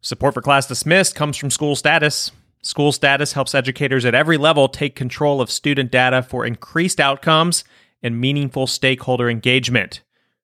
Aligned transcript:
Support 0.00 0.34
for 0.34 0.42
Class 0.42 0.66
Dismissed 0.68 1.16
comes 1.16 1.36
from 1.36 1.50
School 1.50 1.74
Status. 1.74 2.30
School 2.62 2.92
Status 2.92 3.32
helps 3.32 3.52
educators 3.52 4.04
at 4.04 4.14
every 4.14 4.36
level 4.36 4.68
take 4.68 4.94
control 4.94 5.40
of 5.40 5.50
student 5.50 5.90
data 5.90 6.22
for 6.22 6.46
increased 6.46 7.00
outcomes 7.00 7.64
and 8.00 8.20
meaningful 8.20 8.68
stakeholder 8.68 9.28
engagement. 9.28 10.02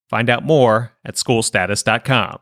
Find 0.09 0.29
out 0.29 0.43
more 0.45 0.93
at 1.05 1.15
schoolstatus.com. 1.15 2.41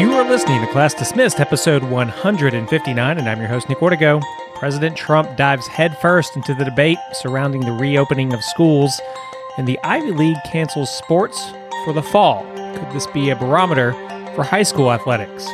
You 0.00 0.12
are 0.14 0.28
listening 0.28 0.60
to 0.60 0.72
Class 0.72 0.94
Dismissed, 0.94 1.38
episode 1.38 1.84
159, 1.84 3.18
and 3.18 3.28
I'm 3.28 3.38
your 3.38 3.48
host, 3.48 3.68
Nick 3.68 3.78
Ortego. 3.78 4.20
President 4.56 4.96
Trump 4.96 5.36
dives 5.36 5.68
headfirst 5.68 6.34
into 6.34 6.54
the 6.54 6.64
debate 6.64 6.98
surrounding 7.12 7.60
the 7.60 7.72
reopening 7.72 8.32
of 8.32 8.42
schools, 8.42 9.00
and 9.56 9.68
the 9.68 9.78
Ivy 9.84 10.12
League 10.12 10.38
cancels 10.46 10.90
sports 10.90 11.52
for 11.84 11.92
the 11.92 12.02
fall. 12.02 12.44
Could 12.74 12.90
this 12.92 13.06
be 13.08 13.30
a 13.30 13.36
barometer 13.36 13.92
for 14.34 14.44
high 14.44 14.62
school 14.62 14.92
athletics? 14.92 15.46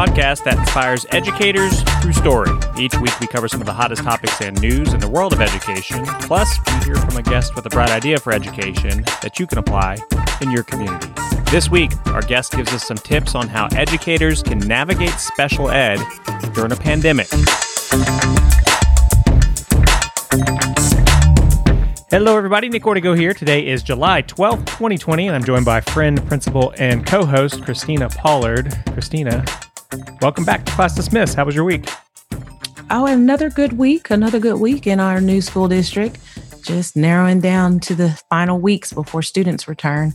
Podcast 0.00 0.44
that 0.44 0.56
inspires 0.56 1.04
educators 1.10 1.82
through 2.00 2.14
story. 2.14 2.50
Each 2.78 2.96
week 3.00 3.20
we 3.20 3.26
cover 3.26 3.48
some 3.48 3.60
of 3.60 3.66
the 3.66 3.74
hottest 3.74 4.02
topics 4.02 4.40
and 4.40 4.58
news 4.58 4.94
in 4.94 5.00
the 5.00 5.08
world 5.08 5.34
of 5.34 5.42
education. 5.42 6.06
Plus, 6.22 6.58
we 6.66 6.84
hear 6.86 6.96
from 6.96 7.18
a 7.18 7.22
guest 7.22 7.54
with 7.54 7.66
a 7.66 7.68
bright 7.68 7.90
idea 7.90 8.18
for 8.18 8.32
education 8.32 9.02
that 9.20 9.38
you 9.38 9.46
can 9.46 9.58
apply 9.58 9.98
in 10.40 10.50
your 10.50 10.62
community. 10.62 11.06
This 11.50 11.70
week, 11.70 11.92
our 12.06 12.22
guest 12.22 12.52
gives 12.52 12.72
us 12.72 12.86
some 12.86 12.96
tips 12.96 13.34
on 13.34 13.46
how 13.46 13.68
educators 13.76 14.42
can 14.42 14.58
navigate 14.60 15.10
special 15.10 15.70
ed 15.70 16.00
during 16.54 16.72
a 16.72 16.76
pandemic. 16.76 17.28
Hello, 22.08 22.38
everybody. 22.38 22.70
Nick 22.70 22.84
Ortego 22.84 23.18
here. 23.18 23.34
Today 23.34 23.66
is 23.66 23.82
July 23.82 24.22
12th, 24.22 24.66
2020, 24.66 25.26
and 25.26 25.36
I'm 25.36 25.44
joined 25.44 25.66
by 25.66 25.82
friend, 25.82 26.26
principal, 26.26 26.72
and 26.78 27.04
co 27.04 27.26
host 27.26 27.62
Christina 27.62 28.08
Pollard. 28.08 28.74
Christina, 28.94 29.44
welcome 30.20 30.44
back 30.44 30.64
to 30.66 30.72
Class 30.72 30.94
Dismissed. 30.94 31.34
How 31.34 31.44
was 31.44 31.54
your 31.54 31.64
week? 31.64 31.88
Oh, 32.90 33.06
another 33.06 33.50
good 33.50 33.74
week, 33.74 34.10
another 34.10 34.38
good 34.40 34.58
week 34.60 34.86
in 34.86 34.98
our 35.00 35.20
new 35.20 35.40
school 35.40 35.68
district. 35.68 36.18
Just 36.62 36.96
narrowing 36.96 37.40
down 37.40 37.80
to 37.80 37.94
the 37.94 38.10
final 38.28 38.58
weeks 38.58 38.92
before 38.92 39.22
students 39.22 39.68
return. 39.68 40.14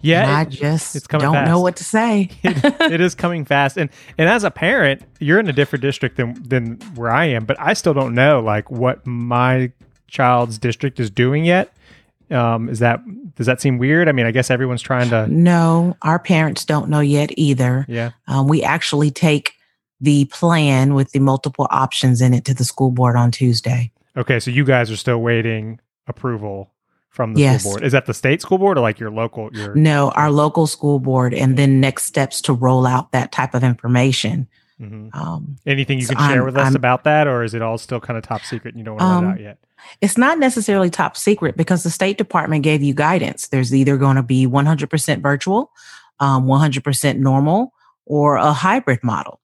Yeah, 0.00 0.22
And 0.22 0.30
I 0.32 0.42
it- 0.42 0.48
just 0.50 0.96
it's 0.96 1.06
coming 1.06 1.24
don't 1.26 1.34
fast. 1.34 1.48
know 1.48 1.60
what 1.60 1.76
to 1.76 1.84
say. 1.84 2.30
it, 2.42 2.80
it 2.92 3.00
is 3.00 3.14
coming 3.14 3.44
fast, 3.44 3.76
and 3.76 3.88
and 4.18 4.28
as 4.28 4.44
a 4.44 4.50
parent, 4.50 5.02
you're 5.18 5.38
in 5.40 5.48
a 5.48 5.52
different 5.52 5.82
district 5.82 6.16
than 6.16 6.34
than 6.42 6.76
where 6.94 7.10
I 7.10 7.26
am, 7.26 7.44
but 7.44 7.58
I 7.60 7.72
still 7.74 7.94
don't 7.94 8.14
know 8.14 8.40
like 8.40 8.70
what 8.70 9.06
my 9.06 9.72
child's 10.08 10.58
district 10.58 11.00
is 11.00 11.10
doing 11.10 11.44
yet. 11.44 11.73
Um, 12.30 12.68
is 12.68 12.78
that 12.78 13.00
does 13.36 13.46
that 13.46 13.60
seem 13.60 13.78
weird? 13.78 14.08
I 14.08 14.12
mean, 14.12 14.26
I 14.26 14.30
guess 14.30 14.50
everyone's 14.50 14.82
trying 14.82 15.10
to. 15.10 15.26
no, 15.26 15.96
our 16.02 16.18
parents 16.18 16.64
don't 16.64 16.88
know 16.88 17.00
yet 17.00 17.30
either. 17.36 17.84
Yeah. 17.88 18.12
Um, 18.28 18.46
we 18.48 18.62
actually 18.62 19.10
take 19.10 19.52
the 20.00 20.24
plan 20.26 20.94
with 20.94 21.12
the 21.12 21.18
multiple 21.18 21.66
options 21.70 22.20
in 22.20 22.32
it 22.34 22.44
to 22.46 22.54
the 22.54 22.64
school 22.64 22.90
board 22.90 23.16
on 23.16 23.30
Tuesday. 23.30 23.90
Okay, 24.16 24.38
so 24.40 24.50
you 24.50 24.64
guys 24.64 24.90
are 24.90 24.96
still 24.96 25.18
waiting 25.20 25.80
approval 26.06 26.70
from 27.10 27.34
the 27.34 27.40
Yes. 27.40 27.60
school 27.62 27.72
board. 27.74 27.84
Is 27.84 27.92
that 27.92 28.06
the 28.06 28.14
state 28.14 28.40
school 28.42 28.58
board 28.58 28.76
or 28.78 28.80
like 28.80 28.98
your 28.98 29.10
local? 29.10 29.50
Your 29.52 29.74
No, 29.74 30.10
our 30.10 30.30
local 30.30 30.66
school 30.66 30.98
board, 31.00 31.32
and 31.34 31.56
then 31.56 31.80
next 31.80 32.04
steps 32.04 32.40
to 32.42 32.52
roll 32.52 32.86
out 32.86 33.12
that 33.12 33.32
type 33.32 33.54
of 33.54 33.62
information. 33.64 34.46
Mhm. 34.80 35.14
Um, 35.14 35.56
anything 35.66 35.98
you 36.00 36.06
So 36.06 36.14
can 36.14 36.28
share 36.28 36.38
I'm- 36.38 36.44
with 36.46 36.56
us 36.56 36.64
I'm- 36.64 36.76
about 36.76 37.04
that, 37.04 37.26
or 37.28 37.42
is 37.44 37.54
it 37.54 37.62
all 37.62 37.78
still 37.78 38.00
kind 38.00 38.16
of 38.16 38.24
top 38.24 38.42
secret 38.42 38.74
and 38.74 38.78
you 38.78 38.84
don't 38.84 38.96
want 38.96 39.02
to 39.02 39.06
let 39.06 39.16
Um, 39.16 39.24
it 39.26 39.32
out 39.32 39.40
yet? 39.40 39.58
It's 40.00 40.18
not 40.18 40.38
necessarily 40.38 40.90
top 40.90 41.16
secret 41.16 41.56
because 41.56 41.82
the 41.82 41.90
State 41.90 42.18
Department 42.18 42.62
gave 42.62 42.82
you 42.82 42.94
guidance. 42.94 43.48
There's 43.48 43.74
either 43.74 43.96
going 43.96 44.16
to 44.16 44.22
be 44.22 44.46
100% 44.46 45.20
virtual, 45.20 45.70
um, 46.20 46.46
100% 46.46 47.18
normal, 47.18 47.72
or 48.06 48.36
a 48.36 48.52
hybrid 48.52 49.02
model. 49.02 49.40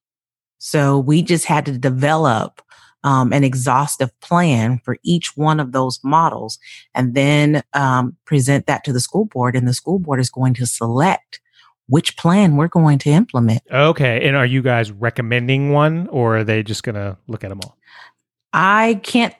So 0.58 0.98
we 0.98 1.22
just 1.22 1.46
had 1.46 1.64
to 1.66 1.78
develop 1.78 2.62
um, 3.02 3.32
an 3.32 3.44
exhaustive 3.44 4.10
plan 4.20 4.78
for 4.84 4.98
each 5.02 5.36
one 5.36 5.58
of 5.58 5.72
those 5.72 6.00
models 6.04 6.58
and 6.94 7.14
then 7.14 7.62
um, 7.72 8.16
present 8.26 8.66
that 8.66 8.84
to 8.84 8.92
the 8.92 9.00
school 9.00 9.24
board. 9.24 9.56
And 9.56 9.66
the 9.66 9.74
school 9.74 9.98
board 9.98 10.20
is 10.20 10.30
going 10.30 10.54
to 10.54 10.66
select 10.66 11.40
which 11.90 12.16
plan 12.16 12.56
we're 12.56 12.68
going 12.68 12.98
to 12.98 13.10
implement. 13.10 13.62
Okay, 13.70 14.26
and 14.26 14.36
are 14.36 14.46
you 14.46 14.62
guys 14.62 14.92
recommending 14.92 15.72
one, 15.72 16.06
or 16.08 16.38
are 16.38 16.44
they 16.44 16.62
just 16.62 16.84
gonna 16.84 17.18
look 17.26 17.42
at 17.42 17.50
them 17.50 17.60
all? 17.64 17.76
I 18.52 19.00
can't 19.02 19.34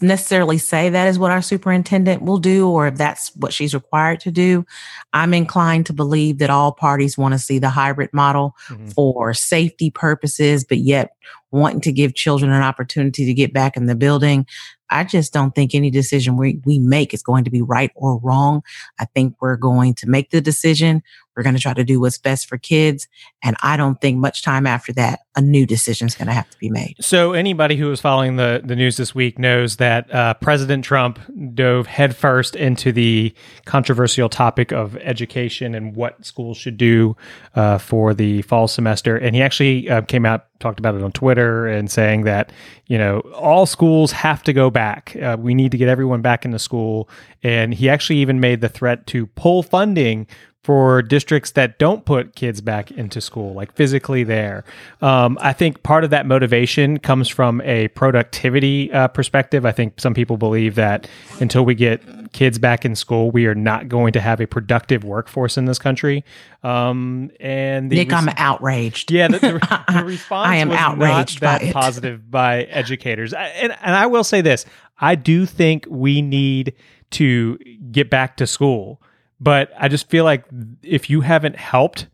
necessarily 0.00 0.58
say 0.58 0.88
that 0.90 1.08
is 1.08 1.18
what 1.18 1.30
our 1.30 1.42
superintendent 1.42 2.22
will 2.22 2.38
do 2.38 2.68
or 2.68 2.86
if 2.86 2.96
that's 2.96 3.34
what 3.36 3.52
she's 3.52 3.74
required 3.74 4.20
to 4.20 4.30
do. 4.30 4.64
I'm 5.12 5.34
inclined 5.34 5.86
to 5.86 5.92
believe 5.92 6.38
that 6.38 6.50
all 6.50 6.72
parties 6.72 7.18
want 7.18 7.34
to 7.34 7.38
see 7.38 7.58
the 7.58 7.70
hybrid 7.70 8.10
model 8.12 8.54
Mhm. 8.68 8.92
for 8.92 9.34
safety 9.34 9.90
purposes, 9.90 10.64
but 10.64 10.78
yet 10.78 11.10
wanting 11.50 11.80
to 11.80 11.92
give 11.92 12.14
children 12.14 12.50
an 12.52 12.62
opportunity 12.62 13.24
to 13.24 13.34
get 13.34 13.52
back 13.52 13.76
in 13.76 13.86
the 13.86 13.94
building. 13.94 14.46
I 14.90 15.04
just 15.04 15.32
don't 15.32 15.54
think 15.54 15.74
any 15.74 15.90
decision 15.90 16.36
we, 16.36 16.60
we 16.64 16.78
make 16.78 17.12
is 17.12 17.22
going 17.22 17.44
to 17.44 17.50
be 17.50 17.60
right 17.62 17.90
or 17.94 18.18
wrong. 18.18 18.62
I 18.98 19.04
think 19.06 19.34
we're 19.40 19.56
going 19.56 19.94
to 19.94 20.08
make 20.08 20.30
the 20.30 20.40
decision. 20.40 21.02
We're 21.38 21.44
going 21.44 21.54
to 21.54 21.62
try 21.62 21.72
to 21.72 21.84
do 21.84 22.00
what's 22.00 22.18
best 22.18 22.48
for 22.48 22.58
kids. 22.58 23.06
And 23.44 23.54
I 23.62 23.76
don't 23.76 24.00
think 24.00 24.18
much 24.18 24.42
time 24.42 24.66
after 24.66 24.92
that, 24.94 25.20
a 25.36 25.40
new 25.40 25.66
decision 25.66 26.08
is 26.08 26.16
going 26.16 26.26
to 26.26 26.32
have 26.32 26.50
to 26.50 26.58
be 26.58 26.68
made. 26.68 26.96
So, 27.00 27.32
anybody 27.32 27.76
who 27.76 27.86
was 27.86 28.00
following 28.00 28.34
the, 28.34 28.60
the 28.64 28.74
news 28.74 28.96
this 28.96 29.14
week 29.14 29.38
knows 29.38 29.76
that 29.76 30.12
uh, 30.12 30.34
President 30.34 30.84
Trump 30.84 31.20
dove 31.54 31.86
headfirst 31.86 32.56
into 32.56 32.90
the 32.90 33.32
controversial 33.66 34.28
topic 34.28 34.72
of 34.72 34.96
education 34.96 35.76
and 35.76 35.94
what 35.94 36.26
schools 36.26 36.56
should 36.56 36.76
do 36.76 37.16
uh, 37.54 37.78
for 37.78 38.14
the 38.14 38.42
fall 38.42 38.66
semester. 38.66 39.16
And 39.16 39.36
he 39.36 39.40
actually 39.40 39.88
uh, 39.88 40.02
came 40.02 40.26
out, 40.26 40.46
talked 40.58 40.80
about 40.80 40.96
it 40.96 41.04
on 41.04 41.12
Twitter, 41.12 41.68
and 41.68 41.88
saying 41.88 42.24
that, 42.24 42.50
you 42.88 42.98
know, 42.98 43.20
all 43.32 43.64
schools 43.64 44.10
have 44.10 44.42
to 44.42 44.52
go 44.52 44.70
back. 44.70 45.14
Uh, 45.22 45.36
we 45.38 45.54
need 45.54 45.70
to 45.70 45.78
get 45.78 45.88
everyone 45.88 46.20
back 46.20 46.44
into 46.44 46.58
school. 46.58 47.08
And 47.44 47.72
he 47.72 47.88
actually 47.88 48.18
even 48.18 48.40
made 48.40 48.60
the 48.60 48.68
threat 48.68 49.06
to 49.08 49.26
pull 49.28 49.62
funding 49.62 50.26
for 50.64 51.00
districts 51.02 51.52
that 51.52 51.78
don't 51.78 52.04
put 52.04 52.34
kids 52.34 52.60
back 52.60 52.90
into 52.90 53.20
school, 53.20 53.54
like 53.54 53.72
physically 53.74 54.22
there. 54.24 54.64
Um, 55.00 55.38
I 55.40 55.52
think 55.54 55.82
part 55.82 56.04
of 56.04 56.10
that 56.10 56.26
motivation 56.26 56.98
comes 56.98 57.28
from 57.28 57.60
a 57.62 57.88
productivity 57.88 58.92
uh, 58.92 59.08
perspective. 59.08 59.64
I 59.64 59.72
think 59.72 59.98
some 60.00 60.12
people 60.14 60.36
believe 60.36 60.74
that 60.74 61.08
until 61.40 61.64
we 61.64 61.74
get 61.74 62.02
kids 62.32 62.58
back 62.58 62.84
in 62.84 62.96
school, 62.96 63.30
we 63.30 63.46
are 63.46 63.54
not 63.54 63.88
going 63.88 64.12
to 64.12 64.20
have 64.20 64.40
a 64.40 64.46
productive 64.46 65.04
workforce 65.04 65.56
in 65.56 65.64
this 65.64 65.78
country. 65.78 66.22
Um, 66.62 67.30
and 67.40 67.90
the 67.90 67.96
Nick, 67.96 68.10
res- 68.10 68.20
I'm 68.20 68.28
outraged. 68.36 69.10
yeah, 69.12 69.28
the, 69.28 69.38
the, 69.38 69.84
the 70.00 70.04
response 70.04 70.48
I 70.50 70.56
am 70.56 70.70
outraged 70.72 71.40
not 71.40 71.46
by 71.52 71.58
that 71.60 71.68
it. 71.68 71.72
positive 71.72 72.30
by 72.30 72.64
educators. 72.64 73.32
I- 73.32 73.46
And, 73.46 73.74
and 73.80 73.94
I 73.94 74.06
will 74.06 74.24
say 74.24 74.40
this 74.42 74.66
I 74.98 75.14
do 75.14 75.46
think 75.46 75.86
we 75.88 76.20
need 76.20 76.74
to 77.12 77.56
get 77.90 78.10
back 78.10 78.36
to 78.38 78.46
school, 78.46 79.00
but 79.40 79.70
I 79.78 79.88
just 79.88 80.10
feel 80.10 80.24
like 80.24 80.44
if 80.82 81.08
you 81.10 81.20
haven't 81.20 81.56
helped 81.56 82.08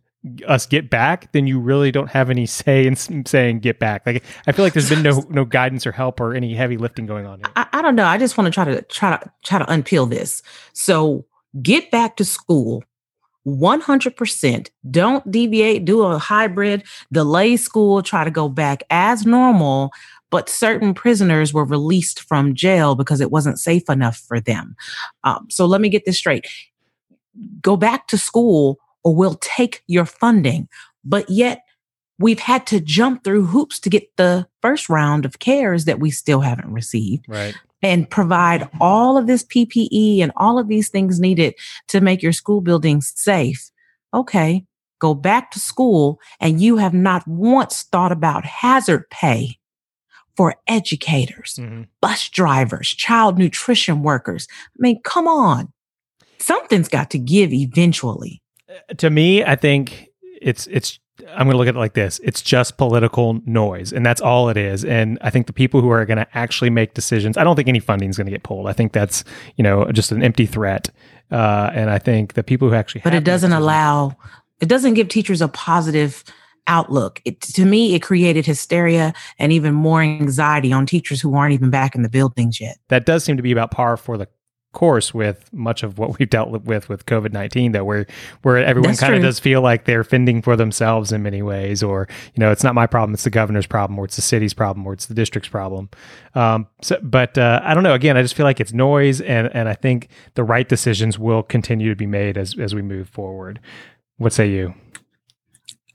us 0.47 0.67
get 0.67 0.89
back, 0.89 1.31
then 1.33 1.47
you 1.47 1.61
really 1.61 1.93
don't 1.93 2.11
have 2.11 2.31
any 2.31 2.47
say 2.47 2.87
in 2.87 2.97
saying 2.97 3.61
get 3.61 3.79
back. 3.79 4.07
Like 4.07 4.25
I 4.47 4.53
feel 4.53 4.65
like 4.65 4.73
there's 4.73 4.89
been 4.89 5.03
no 5.03 5.25
no 5.31 5.45
guidance 5.45 5.87
or 5.87 5.93
help 5.93 6.21
or 6.21 6.35
any 6.35 6.55
heavy 6.55 6.77
lifting 6.77 7.07
going 7.07 7.27
on 7.27 7.41
here. 7.41 7.49
I, 7.57 7.67
I 7.75 7.83
don't 7.83 7.97
know. 7.97 8.07
I 8.07 8.19
just 8.19 8.37
want 8.39 8.47
to 8.47 8.51
try 8.51 8.65
to 8.65 8.83
try 8.83 9.17
to 9.17 9.31
try 9.45 9.59
to 9.59 9.67
unpeel 9.67 10.09
this. 10.09 10.43
So 10.73 11.27
get 11.63 11.91
back 11.91 12.17
to 12.17 12.25
school. 12.25 12.83
100%. 13.47 14.71
Don't 14.91 15.31
deviate, 15.31 15.85
do 15.85 16.03
a 16.03 16.19
hybrid, 16.19 16.83
delay 17.13 17.59
school, 17.59 18.03
try 18.03 18.25
to 18.25 18.31
go 18.31 18.49
back 18.49 18.83
as 18.89 19.27
normal. 19.27 19.91
But 20.31 20.49
certain 20.49 20.95
prisoners 20.95 21.53
were 21.53 21.67
released 21.67 22.23
from 22.23 22.55
jail 22.55 22.95
because 22.95 23.21
it 23.21 23.31
wasn't 23.31 23.61
safe 23.61 23.91
enough 23.91 24.17
for 24.17 24.41
them. 24.41 24.75
Um, 25.25 25.47
so 25.51 25.67
let 25.67 25.83
me 25.83 25.91
get 25.91 26.07
this 26.07 26.17
straight. 26.17 26.47
Go 27.61 27.77
back 27.77 28.09
to 28.09 28.19
school 28.19 28.79
or 29.03 29.15
we'll 29.15 29.39
take 29.41 29.83
your 29.87 30.05
funding. 30.07 30.69
But 31.05 31.29
yet 31.29 31.63
we've 32.19 32.39
had 32.39 32.67
to 32.69 32.81
jump 32.81 33.25
through 33.25 33.47
hoops 33.47 33.79
to 33.81 33.91
get 33.91 34.09
the 34.17 34.47
first 34.63 34.89
round 34.89 35.25
of 35.25 35.41
cares 35.41 35.85
that 35.85 35.99
we 36.01 36.11
still 36.11 36.41
haven't 36.41 36.73
received 36.73 37.25
Right. 37.29 37.55
and 37.83 38.09
provide 38.09 38.69
all 38.81 39.19
of 39.19 39.27
this 39.27 39.45
PPE 39.45 40.21
and 40.23 40.31
all 40.37 40.59
of 40.59 40.69
these 40.69 40.89
things 40.89 41.19
needed 41.21 41.55
to 41.89 42.01
make 42.01 42.23
your 42.23 42.33
school 42.33 42.61
buildings 42.61 43.13
safe. 43.17 43.71
Okay, 44.15 44.65
go 45.01 45.13
back 45.13 45.51
to 45.51 45.59
school 45.59 46.21
and 46.41 46.61
you 46.63 46.77
have 46.77 46.95
not 46.95 47.27
once 47.27 47.83
thought 47.83 48.13
about 48.13 48.45
hazard 48.47 49.11
pay 49.11 49.59
for 50.37 50.55
educators, 50.67 51.59
Mhm. 51.61 51.89
bus 52.01 52.29
drivers, 52.29 52.89
child 52.89 53.39
nutrition 53.39 54.03
workers. 54.03 54.47
I 54.51 54.79
mean, 54.79 55.01
come 55.05 55.29
on. 55.29 55.73
Something's 56.39 56.89
got 56.89 57.11
to 57.11 57.19
give 57.19 57.53
eventually. 57.53 58.43
to 58.97 59.11
me, 59.11 59.45
I 59.45 59.57
think 59.57 60.09
it's 60.41 60.67
it's 60.67 60.99
I'm 61.29 61.47
going 61.47 61.53
to 61.53 61.57
look 61.57 61.69
at 61.69 61.77
it 61.77 61.79
like 61.79 61.95
this 61.95 62.21
it's 62.23 62.43
just 62.43 62.77
political 62.77 63.41
noise, 63.47 63.93
and 63.93 64.05
that's 64.05 64.21
all 64.21 64.49
it 64.49 64.57
is. 64.57 64.85
And 64.85 65.19
I 65.21 65.31
think 65.31 65.47
the 65.47 65.53
people 65.53 65.81
who 65.81 65.91
are 65.91 66.05
going 66.05 66.19
to 66.19 66.27
actually 66.35 66.71
make 66.71 66.95
decisions, 66.95 67.37
I 67.37 67.45
don't 67.45 67.57
think 67.57 67.69
any 67.69 67.81
funding 67.81 68.11
is 68.11 68.17
going 68.17 68.27
to 68.27 68.33
get 68.33 68.43
pulled. 68.43 68.69
I 68.69 68.73
think 68.73 68.93
that's, 68.93 69.25
you 69.57 69.63
know, 69.63 69.91
just 69.93 70.13
an 70.13 70.23
empty 70.23 70.47
threat. 70.47 70.91
Uh, 71.31 71.71
and 71.73 71.91
I 71.91 71.99
think 71.99 72.35
the 72.35 72.43
people 72.43 72.69
who 72.69 72.75
actually, 72.75 73.01
but 73.03 73.15
it 73.15 73.25
doesn't 73.25 73.53
allow, 73.53 74.17
it 74.61 74.69
doesn't 74.69 74.95
give 74.95 75.09
teachers 75.09 75.41
a 75.41 75.49
positive 75.49 76.25
outlook. 76.67 77.21
It, 77.25 77.41
to 77.43 77.65
me, 77.65 77.95
it 77.95 78.01
created 78.01 78.47
hysteria 78.47 79.15
and 79.39 79.53
even 79.53 79.75
more 79.75 80.03
anxiety 80.03 80.73
on 80.73 80.87
teachers 80.87 81.21
who 81.21 81.35
aren't 81.35 81.55
even 81.55 81.71
back 81.71 81.95
in 81.95 82.03
the 82.03 82.09
buildings 82.09 82.61
yet. 82.61 82.79
That 82.89 83.07
does 83.07 83.25
seem 83.25 83.37
to 83.37 83.43
be 83.43 83.53
about 83.53 83.71
par 83.71 83.97
for 83.97 84.17
the 84.17 84.29
course 84.75 85.15
with 85.15 85.51
much 85.53 85.83
of 85.83 85.99
what 85.99 86.19
we've 86.19 86.29
dealt 86.29 86.51
with 86.51 86.89
with 86.89 87.07
COVID 87.07 87.33
nineteen, 87.33 87.73
though, 87.73 87.85
where 87.85 88.07
where 88.43 88.59
everyone 88.59 88.97
kind 88.97 89.15
of 89.15 89.23
does 89.23 89.39
feel 89.39 89.63
like 89.63 89.87
they're 89.87 90.05
fending 90.05 90.43
for 90.43 90.57
themselves 90.57 91.13
in 91.13 91.23
many 91.23 91.41
ways, 91.41 91.83
or 91.83 92.07
you 92.35 92.41
know, 92.41 92.51
it's 92.51 92.63
not 92.63 92.75
my 92.75 92.87
problem, 92.87 93.15
it's 93.15 93.25
the 93.25 93.31
governor's 93.31 93.67
problem, 93.67 93.99
or 93.99 94.05
it's 94.05 94.17
the 94.17 94.23
city's 94.23 94.53
problem, 94.53 94.87
or 94.87 94.93
it's 94.93 95.07
the 95.07 95.15
district's 95.15 95.49
problem. 95.49 95.89
Um, 96.35 96.67
so, 96.83 96.99
but 97.03 97.39
uh, 97.39 97.61
I 97.65 97.73
don't 97.73 97.83
know. 97.83 97.95
Again, 97.95 98.17
I 98.17 98.23
just 98.23 98.35
feel 98.35 98.45
like 98.45 98.61
it's 98.61 98.73
noise, 98.75 99.23
and 99.23 99.55
and 99.55 99.69
I 99.69 99.75
think 99.75 100.09
the 100.35 100.45
right 100.45 100.69
decisions 100.69 101.19
will 101.19 101.43
continue 101.43 101.89
to 101.89 101.97
be 101.97 102.07
made 102.07 102.37
as 102.37 102.59
as 102.59 102.75
we 102.75 102.83
move 102.83 103.09
forward. 103.09 103.61
What 104.19 104.33
say 104.33 104.51
you? 104.51 104.75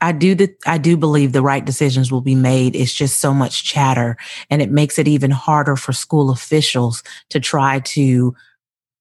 I 0.00 0.12
do 0.12 0.34
that. 0.36 0.56
I 0.66 0.78
do 0.78 0.96
believe 0.96 1.32
the 1.32 1.42
right 1.42 1.64
decisions 1.64 2.10
will 2.10 2.22
be 2.22 2.34
made. 2.34 2.74
It's 2.74 2.94
just 2.94 3.20
so 3.20 3.34
much 3.34 3.64
chatter 3.64 4.16
and 4.48 4.62
it 4.62 4.70
makes 4.70 4.98
it 4.98 5.06
even 5.06 5.30
harder 5.30 5.76
for 5.76 5.92
school 5.92 6.30
officials 6.30 7.02
to 7.28 7.40
try 7.40 7.80
to 7.80 8.34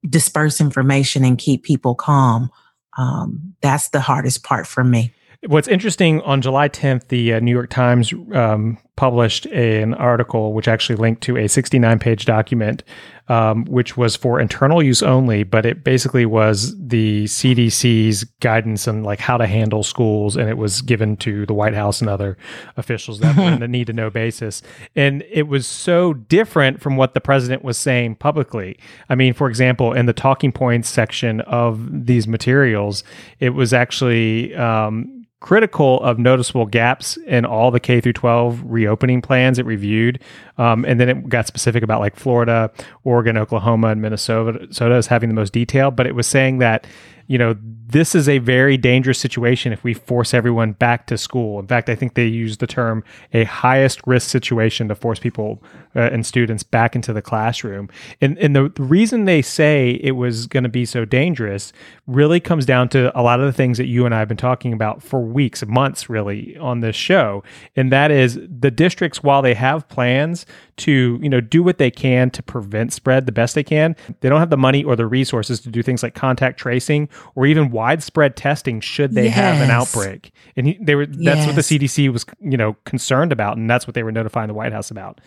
disperse 0.07 0.61
information 0.61 1.25
and 1.25 1.37
keep 1.37 1.63
people 1.63 1.95
calm. 1.95 2.49
Um, 2.97 3.55
that's 3.61 3.89
the 3.89 4.01
hardest 4.01 4.43
part 4.43 4.67
for 4.67 4.83
me. 4.83 5.13
What's 5.47 5.69
interesting 5.69 6.21
on 6.21 6.41
July 6.41 6.67
10th, 6.67 7.07
the 7.07 7.35
uh, 7.35 7.39
New 7.39 7.51
York 7.51 7.69
Times 7.69 8.13
um, 8.33 8.77
published 8.99 9.45
an 9.45 9.93
article 9.93 10.51
which 10.51 10.67
actually 10.67 10.97
linked 10.97 11.23
to 11.23 11.37
a 11.37 11.47
69 11.47 11.99
page 11.99 12.25
document, 12.25 12.83
um, 13.29 13.63
which 13.63 13.95
was 13.95 14.17
for 14.17 14.41
internal 14.41 14.83
use 14.83 15.01
only, 15.01 15.43
but 15.43 15.65
it 15.65 15.85
basically 15.85 16.25
was 16.25 16.77
the 16.77 17.23
CDC's 17.23 18.25
guidance 18.41 18.89
on 18.89 19.03
like 19.03 19.21
how 19.21 19.37
to 19.37 19.47
handle 19.47 19.83
schools, 19.83 20.35
and 20.35 20.49
it 20.49 20.57
was 20.57 20.81
given 20.81 21.15
to 21.15 21.45
the 21.45 21.53
White 21.53 21.73
House 21.73 22.01
and 22.01 22.09
other 22.09 22.37
officials 22.75 23.21
that 23.21 23.37
were 23.37 23.43
on 23.43 23.63
a 23.63 23.67
need 23.69 23.87
to 23.87 23.93
know 23.93 24.09
basis. 24.09 24.61
And 24.97 25.23
it 25.31 25.43
was 25.43 25.65
so 25.65 26.11
different 26.13 26.81
from 26.81 26.97
what 26.97 27.13
the 27.13 27.21
president 27.21 27.63
was 27.63 27.77
saying 27.77 28.15
publicly. 28.15 28.77
I 29.07 29.15
mean, 29.15 29.33
for 29.33 29.47
example, 29.47 29.93
in 29.93 30.07
the 30.07 30.13
talking 30.13 30.51
points 30.51 30.89
section 30.89 31.39
of 31.41 32.05
these 32.05 32.27
materials, 32.27 33.05
it 33.39 33.51
was 33.51 33.71
actually 33.71 34.53
um, 34.55 35.19
critical 35.39 36.01
of 36.01 36.19
noticeable 36.19 36.65
gaps 36.65 37.17
in 37.17 37.45
all 37.45 37.71
the 37.71 37.79
K 37.79 38.01
through 38.01 38.13
12 38.13 38.61
reopening 38.65 39.21
plans 39.21 39.57
it 39.57 39.65
reviewed. 39.65 40.19
Um, 40.57 40.83
and 40.85 40.99
then 40.99 41.09
it 41.09 41.29
got 41.29 41.47
specific 41.47 41.83
about 41.83 42.01
like 42.01 42.15
Florida, 42.15 42.71
Oregon, 43.03 43.37
Oklahoma, 43.37 43.87
and 43.87 44.01
Minnesota 44.01 44.67
as 44.91 45.07
having 45.07 45.29
the 45.29 45.35
most 45.35 45.53
detail. 45.53 45.91
But 45.91 46.07
it 46.07 46.15
was 46.15 46.27
saying 46.27 46.57
that 46.59 46.85
you 47.29 47.37
know, 47.37 47.55
this 47.61 48.15
is 48.15 48.27
a 48.27 48.39
very 48.39 48.75
dangerous 48.75 49.19
situation 49.19 49.71
if 49.71 49.83
we 49.83 49.93
force 49.93 50.33
everyone 50.33 50.71
back 50.73 51.05
to 51.07 51.17
school. 51.17 51.59
In 51.59 51.67
fact, 51.67 51.87
I 51.87 51.93
think 51.93 52.15
they 52.15 52.25
use 52.25 52.57
the 52.57 52.65
term 52.65 53.03
a 53.33 53.43
highest 53.43 54.01
risk 54.07 54.29
situation 54.29 54.87
to 54.87 54.95
force 54.95 55.19
people 55.19 55.63
uh, 55.95 55.99
and 56.11 56.25
students 56.25 56.63
back 56.63 56.95
into 56.95 57.13
the 57.13 57.21
classroom. 57.21 57.87
And, 58.19 58.37
and 58.39 58.55
the, 58.55 58.69
the 58.69 58.81
reason 58.81 59.25
they 59.25 59.43
say 59.43 59.99
it 60.01 60.13
was 60.13 60.47
going 60.47 60.63
to 60.63 60.69
be 60.69 60.85
so 60.85 61.05
dangerous 61.05 61.71
really 62.07 62.39
comes 62.39 62.65
down 62.65 62.89
to 62.89 63.17
a 63.19 63.21
lot 63.21 63.39
of 63.39 63.45
the 63.45 63.53
things 63.53 63.77
that 63.77 63.85
you 63.85 64.07
and 64.07 64.15
I 64.15 64.19
have 64.19 64.27
been 64.27 64.35
talking 64.35 64.73
about 64.73 65.03
for 65.03 65.21
weeks, 65.21 65.63
months, 65.65 66.09
really, 66.09 66.57
on 66.57 66.79
this 66.79 66.95
show. 66.95 67.43
And 67.75 67.91
that 67.91 68.09
is 68.09 68.39
the 68.49 68.71
districts, 68.71 69.21
while 69.21 69.43
they 69.43 69.53
have 69.53 69.87
plans 69.87 70.47
to, 70.77 71.19
you 71.21 71.29
know, 71.29 71.41
do 71.41 71.61
what 71.61 71.77
they 71.77 71.91
can 71.91 72.31
to 72.31 72.41
prevent 72.41 72.91
spread 72.93 73.27
the 73.27 73.31
best 73.31 73.53
they 73.53 73.63
can, 73.63 73.95
they 74.21 74.29
don't 74.29 74.39
have 74.39 74.49
the 74.49 74.57
money 74.57 74.83
or 74.83 74.95
the 74.95 75.05
resources 75.05 75.59
to 75.61 75.69
do 75.69 75.83
things 75.83 76.01
like 76.01 76.15
contact 76.15 76.57
tracing 76.57 77.07
or 77.35 77.45
even 77.45 77.71
widespread 77.71 78.35
testing 78.35 78.81
should 78.81 79.13
they 79.13 79.25
yes. 79.25 79.35
have 79.35 79.61
an 79.61 79.71
outbreak. 79.71 80.31
And 80.55 80.67
he, 80.67 80.77
they 80.81 80.95
were 80.95 81.05
that's 81.05 81.17
yes. 81.17 81.45
what 81.47 81.55
the 81.55 81.61
CDC 81.61 82.11
was, 82.11 82.25
you 82.39 82.57
know, 82.57 82.75
concerned 82.85 83.31
about 83.31 83.57
and 83.57 83.69
that's 83.69 83.87
what 83.87 83.93
they 83.93 84.03
were 84.03 84.11
notifying 84.11 84.47
the 84.47 84.53
White 84.53 84.73
House 84.73 84.91
about. 84.91 85.21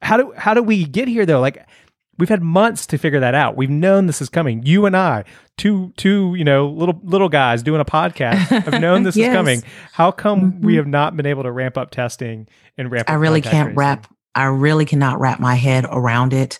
How 0.00 0.16
do 0.16 0.32
how 0.36 0.54
do 0.54 0.62
we 0.62 0.84
get 0.84 1.08
here 1.08 1.26
though? 1.26 1.40
Like 1.40 1.66
we've 2.18 2.28
had 2.28 2.42
months 2.42 2.86
to 2.86 2.98
figure 2.98 3.20
that 3.20 3.34
out. 3.34 3.56
We've 3.56 3.70
known 3.70 4.06
this 4.06 4.20
is 4.20 4.28
coming. 4.28 4.64
You 4.64 4.86
and 4.86 4.96
I, 4.96 5.24
two 5.56 5.92
two, 5.96 6.34
you 6.36 6.44
know, 6.44 6.68
little 6.68 7.00
little 7.02 7.28
guys 7.28 7.62
doing 7.62 7.80
a 7.80 7.84
podcast, 7.84 8.36
have 8.64 8.80
known 8.80 9.02
this 9.02 9.16
yes. 9.16 9.28
is 9.28 9.34
coming. 9.34 9.62
How 9.92 10.10
come 10.10 10.52
mm-hmm. 10.52 10.66
we 10.66 10.76
have 10.76 10.86
not 10.86 11.16
been 11.16 11.26
able 11.26 11.42
to 11.42 11.52
ramp 11.52 11.76
up 11.76 11.90
testing 11.90 12.48
and 12.76 12.90
ramp 12.90 13.10
I 13.10 13.14
really 13.14 13.40
can't 13.40 13.66
tracing? 13.66 13.74
wrap 13.76 14.06
I 14.34 14.44
really 14.44 14.84
cannot 14.84 15.20
wrap 15.20 15.40
my 15.40 15.54
head 15.54 15.84
around 15.90 16.32
it. 16.32 16.58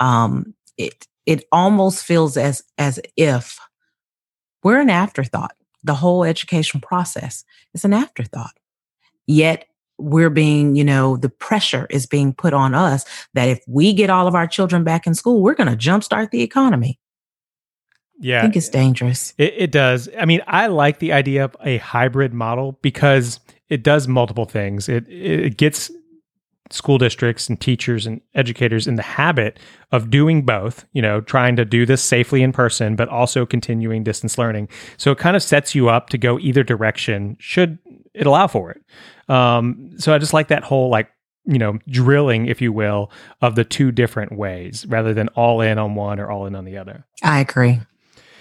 Um 0.00 0.54
it 0.76 1.06
it 1.26 1.44
almost 1.52 2.04
feels 2.04 2.36
as 2.36 2.62
as 2.78 3.00
if 3.16 3.58
we're 4.62 4.80
an 4.80 4.90
afterthought. 4.90 5.54
The 5.84 5.94
whole 5.94 6.24
education 6.24 6.80
process 6.80 7.44
is 7.74 7.84
an 7.84 7.92
afterthought. 7.92 8.54
Yet 9.26 9.66
we're 9.98 10.30
being, 10.30 10.74
you 10.74 10.84
know, 10.84 11.16
the 11.16 11.28
pressure 11.28 11.86
is 11.90 12.06
being 12.06 12.32
put 12.32 12.52
on 12.54 12.74
us 12.74 13.04
that 13.34 13.48
if 13.48 13.62
we 13.66 13.92
get 13.92 14.10
all 14.10 14.26
of 14.26 14.34
our 14.34 14.46
children 14.46 14.84
back 14.84 15.06
in 15.06 15.14
school, 15.14 15.42
we're 15.42 15.54
going 15.54 15.70
to 15.70 15.76
jumpstart 15.76 16.30
the 16.30 16.42
economy. 16.42 16.98
Yeah. 18.18 18.38
I 18.38 18.42
think 18.42 18.56
it's 18.56 18.68
eh, 18.68 18.72
dangerous. 18.72 19.34
It, 19.38 19.54
it, 19.56 19.72
does. 19.72 20.08
I 20.18 20.24
mean, 20.24 20.42
I 20.46 20.68
like 20.68 21.00
the 21.00 21.12
idea 21.12 21.44
of 21.44 21.56
a 21.64 21.78
hybrid 21.78 22.32
model 22.32 22.78
because 22.82 23.40
it 23.68 23.82
does 23.82 24.06
multiple 24.06 24.44
things. 24.44 24.88
It, 24.88 25.08
it 25.08 25.56
gets 25.56 25.90
school 26.72 26.98
districts 26.98 27.48
and 27.48 27.60
teachers 27.60 28.06
and 28.06 28.20
educators 28.34 28.86
in 28.86 28.96
the 28.96 29.02
habit 29.02 29.58
of 29.90 30.10
doing 30.10 30.42
both, 30.44 30.84
you 30.92 31.02
know, 31.02 31.20
trying 31.20 31.56
to 31.56 31.64
do 31.64 31.84
this 31.84 32.02
safely 32.02 32.42
in 32.42 32.52
person, 32.52 32.96
but 32.96 33.08
also 33.08 33.44
continuing 33.44 34.02
distance 34.02 34.38
learning. 34.38 34.68
So 34.96 35.10
it 35.10 35.18
kind 35.18 35.36
of 35.36 35.42
sets 35.42 35.74
you 35.74 35.88
up 35.88 36.08
to 36.10 36.18
go 36.18 36.38
either 36.38 36.62
direction 36.62 37.36
should 37.38 37.78
it 38.14 38.26
allow 38.26 38.46
for 38.46 38.70
it. 38.70 38.82
Um, 39.28 39.90
so 39.98 40.14
I 40.14 40.18
just 40.18 40.32
like 40.32 40.48
that 40.48 40.64
whole 40.64 40.90
like, 40.90 41.10
you 41.44 41.58
know, 41.58 41.78
drilling, 41.88 42.46
if 42.46 42.60
you 42.60 42.72
will, 42.72 43.10
of 43.40 43.54
the 43.54 43.64
two 43.64 43.90
different 43.90 44.32
ways 44.32 44.86
rather 44.86 45.12
than 45.12 45.28
all 45.28 45.60
in 45.60 45.78
on 45.78 45.94
one 45.94 46.20
or 46.20 46.30
all 46.30 46.46
in 46.46 46.54
on 46.54 46.64
the 46.64 46.76
other. 46.76 47.04
I 47.22 47.40
agree. 47.40 47.80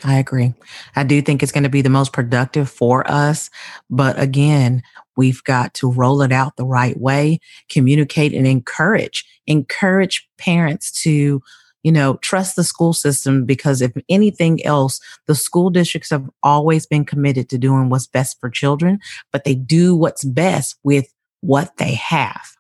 I 0.04 0.18
agree. 0.18 0.54
I 0.96 1.04
do 1.04 1.22
think 1.22 1.44
it's 1.44 1.52
going 1.52 1.64
to 1.64 1.70
be 1.70 1.82
the 1.82 1.90
most 1.90 2.14
productive 2.14 2.70
for 2.70 3.10
us. 3.10 3.50
But 3.90 4.20
again, 4.20 4.84
we've 5.22 5.44
got 5.44 5.72
to 5.76 5.92
roll 5.92 6.24
it 6.24 6.32
out 6.32 6.58
the 6.58 6.66
right 6.66 7.00
way, 7.00 7.40
communicate 7.70 8.34
and 8.34 8.48
encourage, 8.48 9.24
encourage 9.46 10.28
parents 10.40 10.92
to, 11.04 11.40
you 11.84 11.92
know, 11.92 12.16
trust 12.24 12.56
the 12.56 12.64
school 12.64 12.92
system 12.92 13.46
because 13.46 13.84
if 13.84 13.92
anything 14.10 14.66
else, 14.66 15.00
the 15.28 15.36
school 15.36 15.70
districts 15.70 16.10
have 16.10 16.28
always 16.42 16.88
been 16.88 17.06
committed 17.06 17.50
to 17.50 17.60
doing 17.60 17.90
what's 17.90 18.08
best 18.08 18.40
for 18.40 18.50
children, 18.50 19.00
but 19.32 19.44
they 19.44 19.54
do 19.54 19.96
what's 19.96 20.24
best 20.24 20.80
with 20.84 21.14
what 21.42 21.78
they 21.78 21.94
have. 21.94 22.58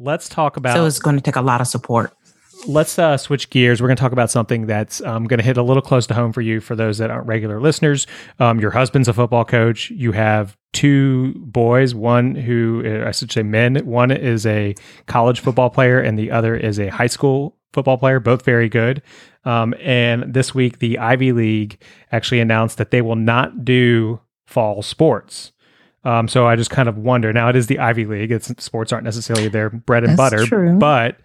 Let's 0.00 0.28
talk 0.28 0.56
about. 0.56 0.74
So 0.74 0.84
it's 0.84 0.98
going 0.98 1.14
to 1.14 1.22
take 1.22 1.36
a 1.36 1.42
lot 1.42 1.60
of 1.60 1.68
support 1.68 2.12
let's 2.66 2.98
uh, 2.98 3.16
switch 3.16 3.50
gears. 3.50 3.80
We're 3.80 3.88
going 3.88 3.96
to 3.96 4.00
talk 4.00 4.12
about 4.12 4.30
something 4.30 4.66
that's 4.66 5.00
um, 5.02 5.26
going 5.26 5.38
to 5.38 5.44
hit 5.44 5.56
a 5.56 5.62
little 5.62 5.82
close 5.82 6.06
to 6.08 6.14
home 6.14 6.32
for 6.32 6.40
you. 6.40 6.60
For 6.60 6.74
those 6.74 6.98
that 6.98 7.10
aren't 7.10 7.26
regular 7.26 7.60
listeners, 7.60 8.06
um, 8.38 8.60
your 8.60 8.70
husband's 8.70 9.08
a 9.08 9.12
football 9.12 9.44
coach. 9.44 9.90
You 9.90 10.12
have 10.12 10.56
two 10.72 11.34
boys. 11.38 11.94
One 11.94 12.34
who 12.34 13.02
I 13.06 13.10
should 13.12 13.32
say 13.32 13.42
men. 13.42 13.76
One 13.86 14.10
is 14.10 14.46
a 14.46 14.74
college 15.06 15.40
football 15.40 15.70
player, 15.70 16.00
and 16.00 16.18
the 16.18 16.30
other 16.30 16.54
is 16.56 16.78
a 16.78 16.88
high 16.88 17.06
school 17.06 17.56
football 17.72 17.98
player. 17.98 18.20
Both 18.20 18.44
very 18.44 18.68
good. 18.68 19.02
Um, 19.44 19.74
and 19.80 20.32
this 20.34 20.54
week, 20.54 20.78
the 20.78 20.98
Ivy 20.98 21.32
League 21.32 21.82
actually 22.12 22.40
announced 22.40 22.78
that 22.78 22.90
they 22.90 23.02
will 23.02 23.16
not 23.16 23.64
do 23.64 24.20
fall 24.46 24.82
sports. 24.82 25.52
Um, 26.04 26.28
so 26.28 26.46
I 26.46 26.56
just 26.56 26.70
kind 26.70 26.88
of 26.88 26.96
wonder. 26.96 27.32
Now 27.32 27.48
it 27.48 27.56
is 27.56 27.66
the 27.66 27.78
Ivy 27.78 28.04
League. 28.06 28.30
It's 28.30 28.52
sports 28.62 28.92
aren't 28.92 29.04
necessarily 29.04 29.48
their 29.48 29.68
bread 29.70 30.04
and 30.04 30.16
That's 30.16 30.30
butter, 30.34 30.46
true. 30.46 30.78
but 30.78 31.18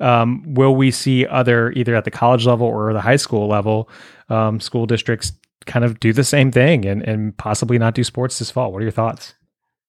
um, 0.00 0.44
will 0.54 0.76
we 0.76 0.90
see 0.90 1.26
other 1.26 1.72
either 1.72 1.94
at 1.96 2.04
the 2.04 2.10
college 2.10 2.46
level 2.46 2.66
or 2.66 2.92
the 2.92 3.00
high 3.00 3.16
school 3.16 3.48
level 3.48 3.88
um, 4.28 4.60
school 4.60 4.86
districts 4.86 5.32
kind 5.68 5.84
of 5.84 6.00
do 6.00 6.12
the 6.12 6.24
same 6.24 6.50
thing 6.50 6.84
and, 6.84 7.02
and 7.02 7.36
possibly 7.36 7.78
not 7.78 7.94
do 7.94 8.02
sports 8.02 8.38
this 8.40 8.50
fall 8.50 8.72
what 8.72 8.80
are 8.80 8.84
your 8.84 8.90
thoughts 8.90 9.34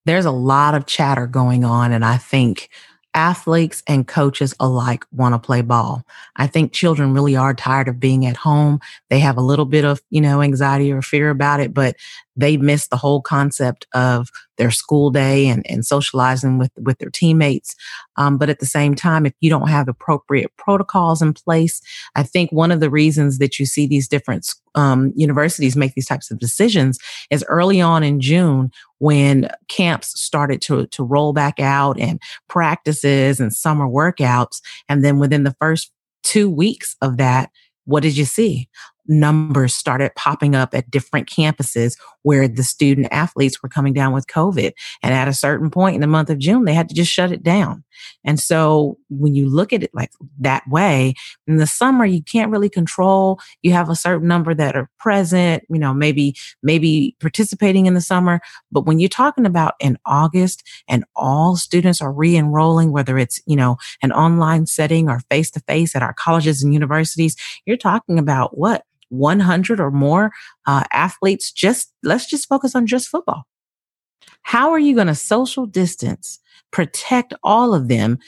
there's 0.05 0.25
a 0.25 0.31
lot 0.31 0.75
of 0.75 0.85
chatter 0.85 1.25
going 1.25 1.65
on 1.65 1.91
and 1.91 2.05
i 2.05 2.17
think 2.17 2.69
athletes 3.13 3.81
and 3.87 4.07
coaches 4.07 4.53
alike 4.59 5.03
want 5.11 5.33
to 5.33 5.39
play 5.39 5.61
ball. 5.61 6.05
I 6.35 6.47
think 6.47 6.73
children 6.73 7.13
really 7.13 7.35
are 7.35 7.53
tired 7.53 7.87
of 7.87 7.99
being 7.99 8.25
at 8.25 8.37
home. 8.37 8.79
They 9.09 9.19
have 9.19 9.37
a 9.37 9.41
little 9.41 9.65
bit 9.65 9.83
of, 9.83 10.01
you 10.09 10.21
know, 10.21 10.41
anxiety 10.41 10.91
or 10.91 11.01
fear 11.01 11.29
about 11.29 11.59
it, 11.59 11.73
but 11.73 11.95
they 12.39 12.57
miss 12.57 12.87
the 12.87 12.97
whole 12.97 13.21
concept 13.21 13.85
of 13.93 14.29
their 14.57 14.71
school 14.71 15.09
day 15.09 15.47
and, 15.47 15.65
and 15.69 15.85
socializing 15.85 16.57
with, 16.57 16.71
with 16.77 16.97
their 16.99 17.09
teammates. 17.09 17.75
Um, 18.17 18.37
but 18.37 18.49
at 18.49 18.59
the 18.59 18.65
same 18.65 18.93
time, 18.93 19.25
if 19.25 19.33
you 19.39 19.49
don't 19.49 19.69
have 19.69 19.87
appropriate 19.87 20.55
protocols 20.57 21.21
in 21.21 21.33
place, 21.33 21.81
I 22.15 22.23
think 22.23 22.51
one 22.51 22.71
of 22.71 22.79
the 22.79 22.89
reasons 22.89 23.39
that 23.39 23.59
you 23.59 23.65
see 23.65 23.87
these 23.87 24.07
different 24.07 24.53
um, 24.75 25.13
universities 25.15 25.75
make 25.75 25.93
these 25.93 26.07
types 26.07 26.29
of 26.29 26.39
decisions 26.39 26.99
is 27.29 27.45
early 27.47 27.81
on 27.81 28.03
in 28.03 28.19
June 28.19 28.71
when 28.99 29.49
camps 29.69 30.19
started 30.19 30.61
to, 30.63 30.87
to 30.87 31.03
roll 31.03 31.33
back 31.33 31.59
out 31.59 31.99
and 31.99 32.21
practices 32.47 33.39
and 33.39 33.53
summer 33.53 33.87
workouts. 33.87 34.61
And 34.87 35.03
then 35.03 35.19
within 35.19 35.43
the 35.43 35.55
first 35.59 35.91
two 36.23 36.49
weeks 36.49 36.95
of 37.01 37.17
that, 37.17 37.49
what 37.85 38.03
did 38.03 38.15
you 38.15 38.25
see? 38.25 38.69
Numbers 39.09 39.75
started 39.75 40.13
popping 40.15 40.55
up 40.55 40.73
at 40.73 40.89
different 40.89 41.27
campuses 41.27 41.97
where 42.21 42.47
the 42.47 42.63
student 42.63 43.07
athletes 43.11 43.61
were 43.61 43.69
coming 43.69 43.91
down 43.91 44.13
with 44.13 44.27
COVID. 44.27 44.71
And 45.01 45.13
at 45.13 45.27
a 45.27 45.33
certain 45.33 45.69
point 45.69 45.95
in 45.95 46.01
the 46.01 46.07
month 46.07 46.29
of 46.29 46.37
June, 46.37 46.65
they 46.65 46.73
had 46.73 46.87
to 46.89 46.95
just 46.95 47.11
shut 47.11 47.31
it 47.31 47.43
down. 47.43 47.83
And 48.23 48.39
so 48.39 48.97
when 49.09 49.35
you 49.35 49.49
look 49.49 49.73
at 49.73 49.83
it 49.83 49.89
like 49.93 50.11
that 50.39 50.63
way, 50.69 51.15
in 51.47 51.57
the 51.57 51.67
summer, 51.67 52.05
you 52.05 52.23
can't 52.23 52.51
really 52.51 52.69
control. 52.69 53.39
You 53.61 53.73
have 53.73 53.89
a 53.89 53.95
certain 53.95 54.27
number 54.27 54.53
that 54.53 54.75
are 54.75 54.89
present, 54.99 55.63
you 55.69 55.79
know, 55.79 55.93
maybe, 55.93 56.35
maybe 56.63 57.15
participating 57.19 57.87
in 57.87 57.95
the 57.95 58.01
summer. 58.01 58.39
But 58.71 58.85
when 58.85 58.99
you're 58.99 59.09
talking 59.09 59.45
about 59.45 59.73
in 59.79 59.97
August 60.05 60.63
and 60.87 61.03
all 61.15 61.55
students 61.55 62.01
are 62.01 62.11
re-enrolling, 62.11 62.91
whether 62.91 63.17
it's, 63.17 63.41
you 63.45 63.55
know, 63.55 63.77
an 64.01 64.11
online 64.11 64.65
setting 64.65 65.09
or 65.09 65.21
face 65.29 65.51
to 65.51 65.59
face 65.61 65.95
at 65.95 66.03
our 66.03 66.13
colleges 66.13 66.63
and 66.63 66.73
universities, 66.73 67.35
you're 67.65 67.77
talking 67.77 68.19
about 68.19 68.57
what? 68.57 68.85
100 69.09 69.79
or 69.79 69.91
more 69.91 70.31
uh, 70.65 70.83
athletes, 70.91 71.51
just 71.51 71.91
let's 72.03 72.25
just 72.25 72.47
focus 72.47 72.75
on 72.75 72.87
just 72.87 73.07
football. 73.07 73.45
How 74.43 74.71
are 74.71 74.79
you 74.79 74.95
going 74.95 75.07
to 75.07 75.15
social 75.15 75.65
distance, 75.65 76.39
protect 76.71 77.33
all 77.43 77.73
of 77.73 77.87
them 77.87 78.19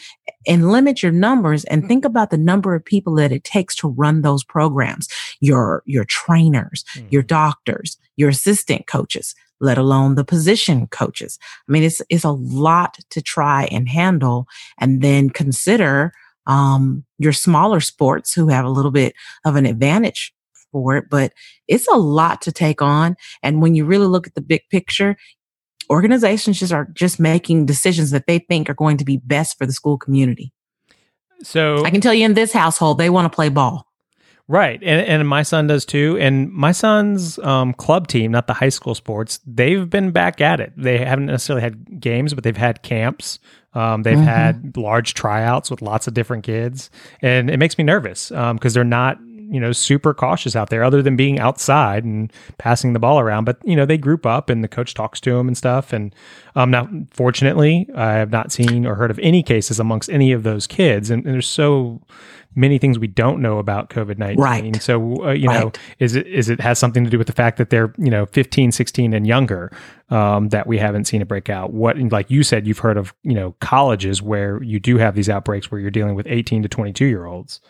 and 0.48 0.72
limit 0.72 1.02
your 1.02 1.12
numbers 1.12 1.64
and 1.66 1.88
think 1.88 2.06
about 2.06 2.30
the 2.32 2.38
number 2.38 2.76
of 2.76 2.84
people 2.84 3.16
that 3.16 3.32
it 3.32 3.44
takes 3.44 3.76
to 3.78 3.88
run 3.88 4.22
those 4.22 4.44
programs? 4.44 5.08
Your, 5.40 5.84
your 5.86 6.06
trainers, 6.06 6.84
mm-hmm. 6.96 7.08
your 7.10 7.24
doctors, 7.24 7.98
your 8.18 8.30
assistant 8.30 8.88
coaches, 8.88 9.36
let 9.60 9.78
alone 9.78 10.16
the 10.16 10.26
position 10.26 10.88
coaches. 10.88 11.40
I 11.68 11.72
mean, 11.72 11.84
it's, 11.84 12.02
it's 12.10 12.24
a 12.24 12.32
lot 12.32 12.98
to 13.10 13.22
try 13.22 13.66
and 13.72 13.88
handle 13.88 14.48
and 14.80 15.02
then 15.02 15.30
consider 15.30 16.14
um, 16.48 17.06
your 17.20 17.34
smaller 17.34 17.80
sports 17.80 18.34
who 18.34 18.48
have 18.48 18.66
a 18.66 18.70
little 18.70 18.92
bit 18.92 19.14
of 19.46 19.56
an 19.56 19.66
advantage 19.66 20.34
for 20.72 20.98
it, 20.98 21.06
but 21.10 21.34
it's 21.68 21.88
a 21.88 21.98
lot 21.98 22.42
to 22.44 22.52
take 22.52 22.82
on. 22.82 23.16
And 23.44 23.62
when 23.62 23.76
you 23.76 23.86
really 23.86 24.08
look 24.08 24.28
at 24.28 24.36
the 24.36 24.42
big 24.42 24.62
picture, 24.70 25.16
organizations 25.90 26.60
just 26.60 26.74
are 26.74 26.88
just 26.94 27.20
making 27.20 27.66
decisions 27.66 28.12
that 28.12 28.26
they 28.28 28.40
think 28.40 28.70
are 28.70 28.74
going 28.74 28.98
to 28.98 29.06
be 29.06 29.18
best 29.18 29.58
for 29.58 29.66
the 29.66 29.74
school 29.74 29.98
community. 29.98 30.54
So 31.44 31.84
I 31.84 31.90
can 31.90 32.02
tell 32.02 32.14
you 32.14 32.26
in 32.26 32.34
this 32.34 32.54
household, 32.54 32.98
they 32.98 33.10
want 33.10 33.32
to 33.32 33.36
play 33.36 33.50
ball. 33.50 33.88
Right. 34.48 34.82
And, 34.84 35.08
and 35.08 35.28
my 35.28 35.44
son 35.44 35.68
does 35.68 35.86
too. 35.86 36.18
And 36.20 36.52
my 36.52 36.74
son's 36.74 37.40
um, 37.40 37.74
club 37.74 38.08
team, 38.08 38.32
not 38.32 38.48
the 38.48 38.54
high 38.54 38.70
school 38.70 38.96
sports, 38.96 39.40
they've 39.48 39.90
been 39.90 40.12
back 40.12 40.42
at 40.42 40.60
it. 40.60 40.74
They 40.76 40.98
haven't 40.98 41.28
necessarily 41.28 41.62
had 41.62 42.02
games, 42.02 42.34
but 42.34 42.44
they've 42.44 42.58
had 42.58 42.84
camps. 42.84 43.40
Um, 43.74 44.04
they've 44.04 44.18
mm-hmm. 44.18 44.26
had 44.26 44.76
large 44.76 45.14
tryouts 45.14 45.72
with 45.72 45.82
lots 45.82 46.06
of 46.08 46.14
different 46.14 46.44
kids. 46.44 46.90
And 47.22 47.50
it 47.50 47.58
makes 47.58 47.78
me 47.78 47.86
nervous 47.86 48.28
because 48.28 48.52
um, 48.52 48.58
they're 48.62 48.84
not 48.84 49.20
you 49.52 49.60
know 49.60 49.72
super 49.74 50.14
cautious 50.14 50.56
out 50.56 50.70
there 50.70 50.84
other 50.84 51.02
than 51.02 51.16
being 51.16 51.38
outside 51.38 52.04
and 52.04 52.32
passing 52.58 52.94
the 52.94 53.00
ball 53.00 53.20
around. 53.20 53.44
But 53.44 53.58
you 53.64 53.76
know 53.76 53.86
they 53.86 53.98
group 53.98 54.26
up 54.26 54.50
and 54.50 54.64
the 54.64 54.68
coach 54.68 54.94
talks 54.94 55.20
to 55.22 55.34
them 55.36 55.48
and 55.48 55.58
stuff. 55.58 55.94
And 55.94 56.16
um 56.56 56.72
now 56.72 56.90
fortunately 57.12 57.88
i 57.96 58.14
have 58.14 58.32
not 58.32 58.52
seen 58.52 58.86
or 58.86 58.96
heard 58.96 59.12
of 59.12 59.20
any 59.20 59.44
cases 59.44 59.80
amongst 59.80 60.10
any 60.10 60.32
of 60.32 60.44
those 60.44 60.66
kids. 60.66 61.12
And, 61.12 61.26
and 61.26 61.34
there's 61.34 61.48
so 61.48 62.02
many 62.56 62.78
things 62.78 63.00
we 63.00 63.08
don't 63.08 63.42
know 63.42 63.60
about 63.60 63.90
covid-19 63.90 64.38
right. 64.38 64.82
so 64.82 65.26
uh, 65.26 65.32
you 65.32 65.48
right. 65.48 65.62
know 65.62 65.72
is 66.00 66.16
it 66.16 66.28
is 66.28 66.50
it 66.50 66.60
has 66.60 66.78
something 66.78 67.04
to 67.04 67.10
do 67.10 67.18
with 67.18 67.28
the 67.28 67.34
fact 67.34 67.58
that 67.58 67.70
they're 67.70 67.94
you 67.98 68.10
know 68.10 68.26
15 68.26 68.72
16 68.74 69.14
and 69.14 69.26
younger 69.26 69.72
um, 70.10 70.50
that 70.50 70.68
we 70.68 70.78
haven't 70.78 71.06
seen 71.06 71.22
it 71.22 71.30
break 71.30 71.50
out 71.50 71.72
what 71.72 71.98
like 72.12 72.30
you 72.30 72.44
said 72.44 72.68
you've 72.68 72.80
heard 72.80 72.98
of 72.98 73.14
you 73.24 73.34
know 73.34 73.56
colleges 73.62 74.22
where 74.22 74.62
you 74.62 74.80
do 74.80 74.98
have 74.98 75.16
these 75.16 75.30
outbreaks 75.30 75.72
where 75.72 75.80
you're 75.80 75.92
dealing 75.92 76.16
with 76.16 76.28
18 76.28 76.64
to 76.64 76.68
22 76.68 77.06
year 77.06 77.26
olds 77.26 77.62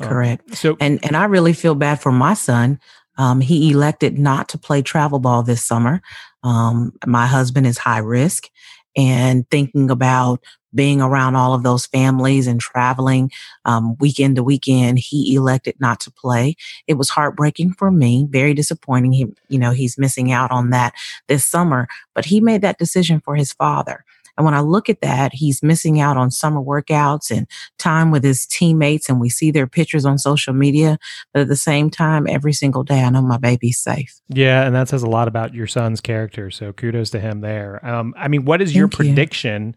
Oh, 0.00 0.08
Correct. 0.08 0.56
so 0.56 0.76
and 0.80 1.04
and 1.04 1.16
I 1.16 1.24
really 1.24 1.52
feel 1.52 1.74
bad 1.74 2.00
for 2.00 2.12
my 2.12 2.34
son. 2.34 2.80
Um, 3.18 3.40
he 3.40 3.70
elected 3.70 4.18
not 4.18 4.48
to 4.50 4.58
play 4.58 4.82
travel 4.82 5.18
ball 5.18 5.42
this 5.42 5.64
summer. 5.64 6.00
Um, 6.42 6.92
my 7.06 7.26
husband 7.26 7.66
is 7.66 7.76
high 7.78 7.98
risk, 7.98 8.48
and 8.96 9.48
thinking 9.50 9.90
about 9.90 10.40
being 10.74 11.00
around 11.00 11.34
all 11.34 11.52
of 11.52 11.62
those 11.62 11.86
families 11.86 12.46
and 12.46 12.60
traveling 12.60 13.30
um, 13.64 13.96
weekend 13.98 14.36
to 14.36 14.42
weekend, 14.42 14.98
he 14.98 15.34
elected 15.34 15.74
not 15.80 16.00
to 16.00 16.10
play. 16.10 16.54
It 16.86 16.94
was 16.94 17.10
heartbreaking 17.10 17.74
for 17.74 17.90
me, 17.90 18.26
very 18.30 18.54
disappointing. 18.54 19.12
He, 19.12 19.26
you 19.48 19.58
know, 19.58 19.72
he's 19.72 19.98
missing 19.98 20.32
out 20.32 20.50
on 20.50 20.70
that 20.70 20.94
this 21.28 21.44
summer, 21.44 21.88
but 22.14 22.24
he 22.24 22.40
made 22.40 22.62
that 22.62 22.78
decision 22.78 23.20
for 23.20 23.34
his 23.34 23.52
father. 23.52 24.04
And 24.36 24.44
when 24.44 24.54
I 24.54 24.60
look 24.60 24.88
at 24.88 25.00
that, 25.00 25.32
he's 25.34 25.62
missing 25.62 26.00
out 26.00 26.16
on 26.16 26.30
summer 26.30 26.60
workouts 26.60 27.30
and 27.30 27.46
time 27.78 28.10
with 28.10 28.24
his 28.24 28.46
teammates. 28.46 29.08
And 29.08 29.20
we 29.20 29.28
see 29.28 29.50
their 29.50 29.66
pictures 29.66 30.04
on 30.04 30.18
social 30.18 30.52
media. 30.52 30.98
But 31.32 31.42
at 31.42 31.48
the 31.48 31.56
same 31.56 31.90
time, 31.90 32.26
every 32.28 32.52
single 32.52 32.82
day, 32.82 33.02
I 33.02 33.10
know 33.10 33.22
my 33.22 33.38
baby's 33.38 33.78
safe. 33.78 34.20
Yeah. 34.28 34.64
And 34.64 34.74
that 34.74 34.88
says 34.88 35.02
a 35.02 35.08
lot 35.08 35.28
about 35.28 35.54
your 35.54 35.66
son's 35.66 36.00
character. 36.00 36.50
So 36.50 36.72
kudos 36.72 37.10
to 37.10 37.20
him 37.20 37.40
there. 37.40 37.84
Um, 37.86 38.14
I 38.16 38.28
mean, 38.28 38.44
what 38.44 38.62
is 38.62 38.74
your 38.74 38.88
prediction 38.88 39.74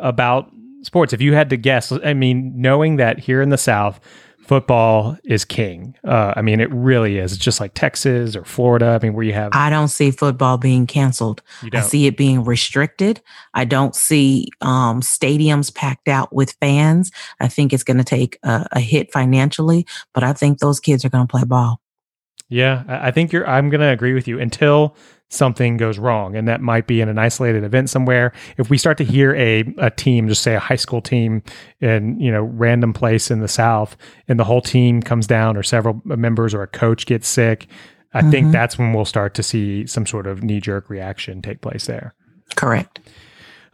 about 0.00 0.50
sports? 0.82 1.12
If 1.12 1.20
you 1.20 1.34
had 1.34 1.50
to 1.50 1.56
guess, 1.56 1.92
I 1.92 2.14
mean, 2.14 2.52
knowing 2.54 2.96
that 2.96 3.18
here 3.18 3.42
in 3.42 3.48
the 3.48 3.58
South, 3.58 4.00
football 4.46 5.18
is 5.24 5.44
king. 5.44 5.96
Uh, 6.04 6.32
I 6.36 6.42
mean, 6.42 6.60
it 6.60 6.72
really 6.72 7.18
is. 7.18 7.32
It's 7.32 7.44
just 7.44 7.60
like 7.60 7.74
Texas 7.74 8.36
or 8.36 8.44
Florida. 8.44 8.98
I 9.00 9.04
mean, 9.04 9.14
where 9.14 9.24
you 9.24 9.32
have. 9.32 9.50
I 9.54 9.70
don't 9.70 9.88
see 9.88 10.10
football 10.10 10.58
being 10.58 10.86
canceled. 10.86 11.42
I 11.72 11.80
see 11.80 12.06
it 12.06 12.16
being 12.16 12.44
restricted. 12.44 13.20
I 13.54 13.64
don't 13.64 13.94
see 13.94 14.48
um, 14.60 15.00
stadiums 15.00 15.74
packed 15.74 16.08
out 16.08 16.32
with 16.32 16.56
fans. 16.60 17.10
I 17.40 17.48
think 17.48 17.72
it's 17.72 17.84
going 17.84 17.98
to 17.98 18.04
take 18.04 18.38
a, 18.42 18.66
a 18.72 18.80
hit 18.80 19.12
financially, 19.12 19.86
but 20.14 20.22
I 20.22 20.32
think 20.32 20.58
those 20.58 20.80
kids 20.80 21.04
are 21.04 21.10
going 21.10 21.26
to 21.26 21.30
play 21.30 21.44
ball. 21.44 21.80
Yeah, 22.48 22.84
I 22.86 23.10
think 23.10 23.32
you're. 23.32 23.46
I'm 23.46 23.70
going 23.70 23.80
to 23.80 23.88
agree 23.88 24.14
with 24.14 24.28
you 24.28 24.38
until 24.38 24.96
something 25.28 25.76
goes 25.76 25.98
wrong, 25.98 26.36
and 26.36 26.46
that 26.46 26.60
might 26.60 26.86
be 26.86 27.00
in 27.00 27.08
an 27.08 27.18
isolated 27.18 27.64
event 27.64 27.90
somewhere. 27.90 28.32
If 28.56 28.70
we 28.70 28.78
start 28.78 28.98
to 28.98 29.04
hear 29.04 29.34
a 29.34 29.64
a 29.78 29.90
team, 29.90 30.28
just 30.28 30.42
say 30.42 30.54
a 30.54 30.60
high 30.60 30.76
school 30.76 31.00
team, 31.00 31.42
in 31.80 32.20
you 32.20 32.30
know 32.30 32.42
random 32.42 32.92
place 32.92 33.30
in 33.30 33.40
the 33.40 33.48
South, 33.48 33.96
and 34.28 34.38
the 34.38 34.44
whole 34.44 34.60
team 34.60 35.02
comes 35.02 35.26
down, 35.26 35.56
or 35.56 35.64
several 35.64 36.00
members, 36.04 36.54
or 36.54 36.62
a 36.62 36.68
coach 36.68 37.06
gets 37.06 37.26
sick, 37.26 37.66
I 38.12 38.20
mm-hmm. 38.20 38.30
think 38.30 38.52
that's 38.52 38.78
when 38.78 38.92
we'll 38.92 39.04
start 39.04 39.34
to 39.34 39.42
see 39.42 39.86
some 39.86 40.06
sort 40.06 40.26
of 40.26 40.42
knee 40.42 40.60
jerk 40.60 40.88
reaction 40.88 41.42
take 41.42 41.60
place 41.60 41.86
there. 41.86 42.14
Correct. 42.54 43.00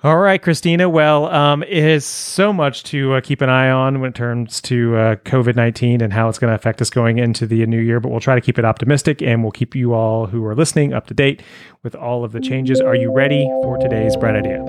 All 0.04 0.18
right, 0.18 0.42
Christina. 0.42 0.88
Well, 0.88 1.26
um, 1.26 1.62
it 1.62 1.84
is 1.84 2.04
so 2.04 2.52
much 2.52 2.82
to 2.84 3.14
uh, 3.14 3.20
keep 3.20 3.40
an 3.40 3.48
eye 3.48 3.70
on 3.70 4.00
when 4.00 4.10
it 4.10 4.16
comes 4.16 4.60
to 4.62 4.96
uh, 4.96 5.16
COVID 5.16 5.54
19 5.54 6.00
and 6.00 6.12
how 6.12 6.28
it's 6.28 6.40
going 6.40 6.50
to 6.50 6.56
affect 6.56 6.82
us 6.82 6.90
going 6.90 7.18
into 7.18 7.46
the 7.46 7.64
new 7.66 7.78
year, 7.78 8.00
but 8.00 8.08
we'll 8.08 8.18
try 8.18 8.34
to 8.34 8.40
keep 8.40 8.58
it 8.58 8.64
optimistic 8.64 9.22
and 9.22 9.44
we'll 9.44 9.52
keep 9.52 9.76
you 9.76 9.94
all 9.94 10.26
who 10.26 10.44
are 10.44 10.56
listening 10.56 10.92
up 10.92 11.06
to 11.06 11.14
date 11.14 11.40
with 11.84 11.94
all 11.94 12.24
of 12.24 12.32
the 12.32 12.40
changes. 12.40 12.80
Are 12.80 12.96
you 12.96 13.12
ready 13.12 13.44
for 13.62 13.78
today's 13.78 14.16
Bright 14.16 14.34
Idea? 14.34 14.64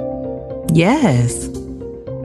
Yes. 0.71 1.49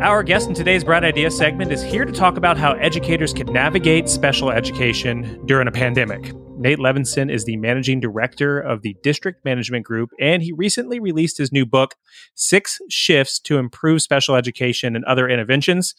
Our 0.00 0.22
guest 0.22 0.48
in 0.48 0.54
today's 0.54 0.84
Bright 0.84 1.02
Idea 1.02 1.30
segment 1.30 1.72
is 1.72 1.82
here 1.82 2.04
to 2.04 2.12
talk 2.12 2.36
about 2.36 2.58
how 2.58 2.72
educators 2.72 3.32
can 3.32 3.50
navigate 3.50 4.10
special 4.10 4.50
education 4.50 5.40
during 5.46 5.66
a 5.66 5.72
pandemic. 5.72 6.34
Nate 6.58 6.78
Levenson 6.78 7.32
is 7.32 7.44
the 7.44 7.56
managing 7.56 8.00
director 8.00 8.58
of 8.58 8.82
the 8.82 8.96
District 9.04 9.44
Management 9.44 9.84
Group, 9.86 10.10
and 10.18 10.42
he 10.42 10.52
recently 10.52 10.98
released 10.98 11.38
his 11.38 11.52
new 11.52 11.64
book, 11.64 11.94
Six 12.34 12.80
Shifts 12.90 13.38
to 13.40 13.58
Improve 13.58 14.02
Special 14.02 14.34
Education 14.34 14.96
and 14.96 15.04
Other 15.04 15.28
Interventions. 15.28 15.94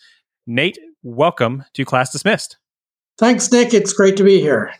Nate, 0.45 0.77
welcome 1.01 1.63
to 1.75 1.85
Class 1.85 2.11
Dismissed. 2.11 2.57
Thanks, 3.17 3.49
Nick. 3.51 3.73
It's 3.73 3.93
great 3.93 4.17
to 4.17 4.23
be 4.23 4.41
here. 4.41 4.73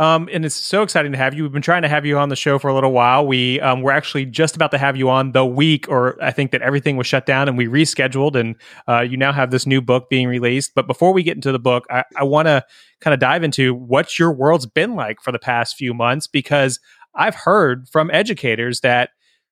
Um, 0.00 0.30
and 0.32 0.46
it's 0.46 0.54
so 0.54 0.82
exciting 0.82 1.12
to 1.12 1.18
have 1.18 1.34
you. 1.34 1.42
We've 1.42 1.52
been 1.52 1.60
trying 1.60 1.82
to 1.82 1.88
have 1.88 2.06
you 2.06 2.16
on 2.16 2.30
the 2.30 2.36
show 2.36 2.58
for 2.58 2.68
a 2.68 2.74
little 2.74 2.90
while. 2.90 3.26
We 3.26 3.60
um, 3.60 3.82
were 3.82 3.92
actually 3.92 4.24
just 4.24 4.56
about 4.56 4.70
to 4.70 4.78
have 4.78 4.96
you 4.96 5.10
on 5.10 5.32
the 5.32 5.44
week, 5.44 5.90
or 5.90 6.16
I 6.24 6.30
think 6.30 6.52
that 6.52 6.62
everything 6.62 6.96
was 6.96 7.06
shut 7.06 7.26
down 7.26 7.48
and 7.48 7.58
we 7.58 7.66
rescheduled. 7.66 8.34
And 8.34 8.56
uh, 8.88 9.02
you 9.02 9.18
now 9.18 9.30
have 9.30 9.50
this 9.50 9.66
new 9.66 9.82
book 9.82 10.08
being 10.08 10.26
released. 10.26 10.72
But 10.74 10.86
before 10.86 11.12
we 11.12 11.22
get 11.22 11.36
into 11.36 11.52
the 11.52 11.58
book, 11.58 11.84
I, 11.90 12.04
I 12.16 12.24
want 12.24 12.46
to 12.48 12.64
kind 13.02 13.12
of 13.12 13.20
dive 13.20 13.44
into 13.44 13.74
what 13.74 14.18
your 14.18 14.32
world's 14.32 14.64
been 14.64 14.94
like 14.94 15.20
for 15.20 15.32
the 15.32 15.38
past 15.38 15.76
few 15.76 15.92
months 15.92 16.26
because 16.26 16.80
I've 17.14 17.34
heard 17.34 17.86
from 17.90 18.10
educators 18.10 18.80
that 18.80 19.10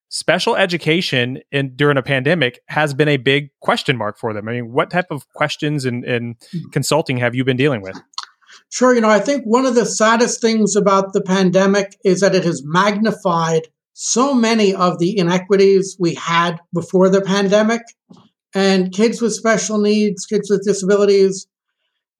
special 0.09 0.55
education 0.55 1.39
in 1.51 1.75
during 1.75 1.95
a 1.97 2.01
pandemic 2.01 2.59
has 2.67 2.95
been 2.95 3.07
a 3.07 3.17
big 3.17 3.51
question 3.59 3.95
mark 3.95 4.17
for 4.17 4.33
them. 4.33 4.49
I 4.49 4.53
mean, 4.53 4.71
what 4.71 4.89
type 4.89 5.05
of 5.11 5.29
questions 5.33 5.85
and, 5.85 6.03
and 6.03 6.39
mm-hmm. 6.39 6.69
consulting 6.69 7.17
have 7.17 7.35
you 7.35 7.43
been 7.43 7.57
dealing 7.57 7.81
with? 7.81 7.99
Sure. 8.69 8.93
You 8.93 9.01
know, 9.01 9.09
I 9.09 9.19
think 9.19 9.43
one 9.45 9.65
of 9.65 9.75
the 9.75 9.85
saddest 9.85 10.41
things 10.41 10.75
about 10.75 11.13
the 11.13 11.21
pandemic 11.21 11.97
is 12.03 12.19
that 12.19 12.35
it 12.35 12.43
has 12.43 12.63
magnified 12.63 13.67
so 13.93 14.33
many 14.33 14.73
of 14.73 14.99
the 14.99 15.17
inequities 15.17 15.97
we 15.99 16.13
had 16.15 16.59
before 16.73 17.09
the 17.09 17.21
pandemic. 17.21 17.81
And 18.55 18.93
kids 18.93 19.21
with 19.21 19.33
special 19.33 19.79
needs, 19.79 20.25
kids 20.25 20.49
with 20.49 20.63
disabilities, 20.65 21.47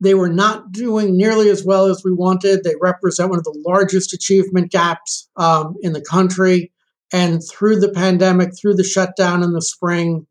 they 0.01 0.13
were 0.13 0.29
not 0.29 0.71
doing 0.71 1.17
nearly 1.17 1.49
as 1.49 1.63
well 1.63 1.85
as 1.85 2.03
we 2.03 2.11
wanted. 2.11 2.63
They 2.63 2.75
represent 2.81 3.29
one 3.29 3.39
of 3.39 3.45
the 3.45 3.63
largest 3.65 4.13
achievement 4.13 4.71
gaps 4.71 5.29
um, 5.37 5.75
in 5.81 5.93
the 5.93 6.01
country. 6.01 6.71
And 7.11 7.41
through 7.43 7.79
the 7.79 7.91
pandemic, 7.91 8.51
through 8.57 8.75
the 8.75 8.83
shutdown 8.83 9.43
in 9.43 9.53
the 9.53 9.61
spring, 9.61 10.27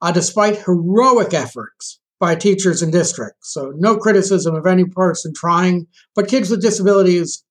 uh, 0.00 0.12
despite 0.12 0.62
heroic 0.62 1.34
efforts 1.34 2.00
by 2.22 2.36
teachers 2.36 2.82
and 2.82 2.92
districts. 2.92 3.52
So, 3.52 3.72
no 3.76 3.96
criticism 3.96 4.54
of 4.54 4.64
any 4.64 4.84
person 4.84 5.32
trying, 5.34 5.88
but 6.14 6.28
kids 6.28 6.50
with 6.50 6.62
disabilities 6.62 7.44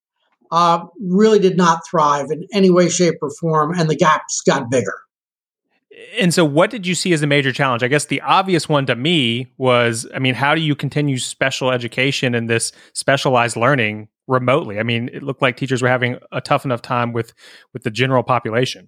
uh, 0.50 0.86
really 1.02 1.40
did 1.40 1.58
not 1.58 1.82
thrive 1.86 2.28
in 2.32 2.48
any 2.54 2.70
way, 2.70 2.88
shape, 2.88 3.16
or 3.22 3.30
form, 3.42 3.78
and 3.78 3.90
the 3.90 3.98
gaps 3.98 4.42
got 4.48 4.72
bigger. 4.72 4.98
And 6.18 6.34
so, 6.34 6.46
what 6.46 6.70
did 6.70 6.88
you 6.88 6.96
see 6.96 7.12
as 7.12 7.22
a 7.22 7.28
major 7.28 7.52
challenge? 7.52 7.84
I 7.84 7.90
guess 7.90 8.06
the 8.06 8.22
obvious 8.22 8.70
one 8.70 8.86
to 8.86 8.96
me 8.96 9.52
was 9.58 10.08
I 10.16 10.20
mean, 10.20 10.36
how 10.36 10.56
do 10.56 10.62
you 10.62 10.74
continue 10.74 11.18
special 11.18 11.70
education 11.70 12.34
and 12.34 12.50
this 12.50 12.72
specialized 12.94 13.58
learning 13.58 14.08
remotely? 14.28 14.80
I 14.80 14.84
mean, 14.84 15.10
it 15.12 15.22
looked 15.22 15.42
like 15.42 15.58
teachers 15.58 15.82
were 15.82 15.90
having 15.90 16.18
a 16.32 16.40
tough 16.40 16.64
enough 16.64 16.82
time 16.82 17.12
with 17.12 17.34
with 17.74 17.84
the 17.84 17.92
general 17.92 18.24
population. 18.24 18.88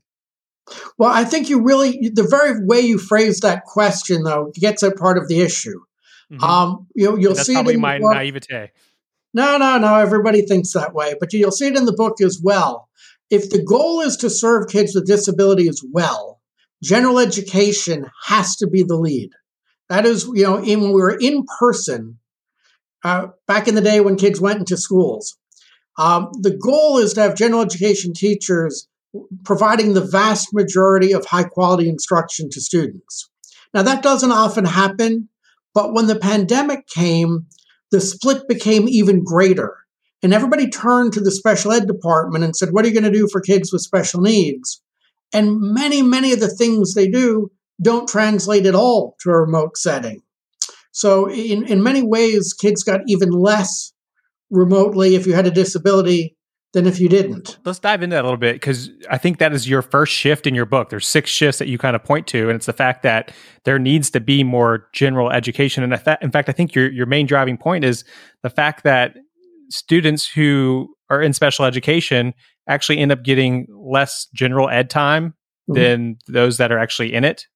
Well, 0.97 1.11
I 1.11 1.25
think 1.25 1.49
you 1.49 1.61
really, 1.61 2.09
the 2.13 2.23
very 2.23 2.65
way 2.65 2.79
you 2.79 2.97
phrase 2.97 3.41
that 3.41 3.65
question, 3.65 4.23
though, 4.23 4.51
gets 4.55 4.83
at 4.83 4.97
part 4.97 5.17
of 5.17 5.27
the 5.27 5.41
issue. 5.41 5.79
Mm-hmm. 6.31 6.43
Um, 6.43 6.87
you, 6.95 7.17
you'll 7.19 7.33
that's 7.33 7.47
see 7.47 7.53
probably 7.53 7.77
my 7.77 7.97
naivete. 7.97 8.71
No, 9.33 9.57
no, 9.57 9.77
no. 9.77 9.95
Everybody 9.95 10.43
thinks 10.43 10.73
that 10.73 10.93
way, 10.93 11.15
but 11.19 11.33
you'll 11.33 11.51
see 11.51 11.67
it 11.67 11.75
in 11.75 11.85
the 11.85 11.93
book 11.93 12.21
as 12.21 12.39
well. 12.41 12.89
If 13.29 13.49
the 13.49 13.63
goal 13.63 14.01
is 14.01 14.15
to 14.17 14.29
serve 14.29 14.69
kids 14.69 14.93
with 14.95 15.07
disabilities 15.07 15.83
well, 15.91 16.39
general 16.83 17.19
education 17.19 18.09
has 18.25 18.55
to 18.57 18.67
be 18.67 18.83
the 18.83 18.95
lead. 18.95 19.31
That 19.89 20.05
is, 20.05 20.25
you 20.33 20.43
know, 20.43 20.57
in, 20.57 20.81
when 20.81 20.93
we 20.93 21.01
were 21.01 21.17
in 21.19 21.45
person, 21.59 22.19
uh, 23.03 23.27
back 23.47 23.67
in 23.67 23.75
the 23.75 23.81
day 23.81 23.99
when 23.99 24.15
kids 24.15 24.39
went 24.39 24.59
into 24.59 24.77
schools, 24.77 25.37
um, 25.97 26.29
the 26.39 26.55
goal 26.55 26.97
is 26.99 27.13
to 27.13 27.21
have 27.21 27.35
general 27.35 27.61
education 27.61 28.13
teachers 28.13 28.87
providing 29.43 29.93
the 29.93 30.05
vast 30.05 30.53
majority 30.53 31.11
of 31.11 31.25
high 31.25 31.43
quality 31.43 31.87
instruction 31.89 32.49
to 32.51 32.61
students. 32.61 33.29
Now, 33.73 33.83
that 33.83 34.03
doesn't 34.03 34.31
often 34.31 34.65
happen, 34.65 35.29
but 35.73 35.93
when 35.93 36.07
the 36.07 36.19
pandemic 36.19 36.87
came, 36.87 37.47
the 37.91 38.01
split 38.01 38.47
became 38.47 38.87
even 38.87 39.23
greater. 39.23 39.77
And 40.21 40.33
everybody 40.33 40.69
turned 40.69 41.13
to 41.13 41.19
the 41.19 41.31
special 41.31 41.71
ed 41.71 41.85
department 41.87 42.43
and 42.43 42.55
said, 42.55 42.69
What 42.71 42.85
are 42.85 42.87
you 42.87 42.93
going 42.93 43.11
to 43.11 43.19
do 43.19 43.27
for 43.31 43.41
kids 43.41 43.73
with 43.73 43.81
special 43.81 44.21
needs? 44.21 44.81
And 45.33 45.59
many, 45.59 46.01
many 46.01 46.31
of 46.31 46.39
the 46.39 46.49
things 46.49 46.93
they 46.93 47.07
do 47.07 47.51
don't 47.81 48.07
translate 48.07 48.65
at 48.65 48.75
all 48.75 49.15
to 49.21 49.29
a 49.29 49.41
remote 49.41 49.77
setting. 49.77 50.21
So, 50.91 51.29
in, 51.29 51.65
in 51.65 51.83
many 51.83 52.03
ways, 52.03 52.53
kids 52.53 52.83
got 52.83 53.01
even 53.07 53.31
less 53.31 53.93
remotely 54.49 55.15
if 55.15 55.25
you 55.25 55.33
had 55.33 55.47
a 55.47 55.51
disability 55.51 56.37
than 56.73 56.87
if 56.87 56.99
you 56.99 57.07
didn't. 57.07 57.57
Let's 57.65 57.79
dive 57.79 58.01
into 58.01 58.15
that 58.15 58.23
a 58.23 58.27
little 58.27 58.37
bit 58.37 58.55
because 58.55 58.89
I 59.09 59.17
think 59.17 59.37
that 59.37 59.53
is 59.53 59.69
your 59.69 59.81
first 59.81 60.11
shift 60.11 60.47
in 60.47 60.55
your 60.55 60.65
book. 60.65 60.89
There's 60.89 61.07
six 61.07 61.29
shifts 61.29 61.59
that 61.59 61.67
you 61.67 61.77
kind 61.77 61.95
of 61.95 62.03
point 62.03 62.27
to, 62.27 62.49
and 62.49 62.55
it's 62.55 62.65
the 62.65 62.73
fact 62.73 63.03
that 63.03 63.31
there 63.63 63.79
needs 63.79 64.09
to 64.11 64.19
be 64.19 64.43
more 64.43 64.89
general 64.91 65.31
education. 65.31 65.83
And 65.83 65.93
in 66.21 66.31
fact, 66.31 66.49
I 66.49 66.51
think 66.51 66.75
your 66.75 66.91
your 66.91 67.05
main 67.05 67.27
driving 67.27 67.57
point 67.57 67.85
is 67.85 68.03
the 68.41 68.49
fact 68.49 68.83
that 68.83 69.15
students 69.69 70.27
who 70.27 70.93
are 71.09 71.21
in 71.21 71.33
special 71.33 71.65
education 71.65 72.33
actually 72.67 72.97
end 72.97 73.11
up 73.11 73.23
getting 73.23 73.67
less 73.69 74.27
general 74.33 74.69
ed 74.69 74.89
time 74.89 75.29
mm-hmm. 75.69 75.73
than 75.75 76.17
those 76.27 76.57
that 76.57 76.71
are 76.71 76.79
actually 76.79 77.13
in 77.13 77.23
it. 77.23 77.47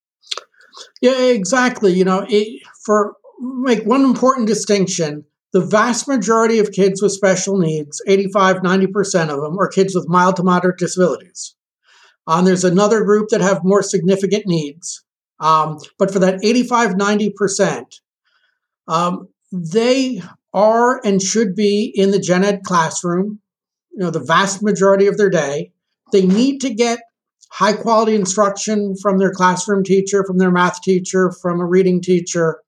Yeah, 1.02 1.20
exactly. 1.20 1.92
You 1.92 2.04
know, 2.04 2.24
it, 2.28 2.62
for 2.84 3.14
make 3.40 3.84
one 3.84 4.04
important 4.04 4.46
distinction 4.46 5.24
the 5.52 5.64
vast 5.64 6.06
majority 6.06 6.58
of 6.58 6.72
kids 6.72 7.00
with 7.00 7.12
special 7.12 7.58
needs, 7.58 8.02
85, 8.06 8.56
90% 8.56 9.30
of 9.30 9.40
them, 9.40 9.58
are 9.58 9.68
kids 9.68 9.94
with 9.94 10.08
mild 10.08 10.36
to 10.36 10.42
moderate 10.42 10.78
disabilities. 10.78 11.54
Um, 12.26 12.44
there's 12.44 12.64
another 12.64 13.04
group 13.04 13.30
that 13.30 13.40
have 13.40 13.64
more 13.64 13.82
significant 13.82 14.46
needs. 14.46 15.02
Um, 15.40 15.78
but 15.98 16.12
for 16.12 16.18
that 16.18 16.44
85, 16.44 16.94
90%, 16.94 17.84
um, 18.88 19.28
they 19.52 20.20
are 20.52 21.00
and 21.04 21.22
should 21.22 21.54
be 21.54 21.90
in 21.94 22.10
the 22.10 22.18
gen 22.18 22.44
ed 22.44 22.62
classroom, 22.64 23.40
you 23.92 23.98
know, 23.98 24.10
the 24.10 24.20
vast 24.20 24.62
majority 24.62 25.06
of 25.06 25.16
their 25.16 25.30
day. 25.30 25.72
They 26.12 26.26
need 26.26 26.60
to 26.62 26.74
get 26.74 27.00
high 27.50 27.72
quality 27.72 28.14
instruction 28.14 28.96
from 29.00 29.18
their 29.18 29.32
classroom 29.32 29.84
teacher, 29.84 30.24
from 30.26 30.38
their 30.38 30.50
math 30.50 30.82
teacher, 30.82 31.32
from 31.40 31.60
a 31.60 31.66
reading 31.66 32.02
teacher 32.02 32.60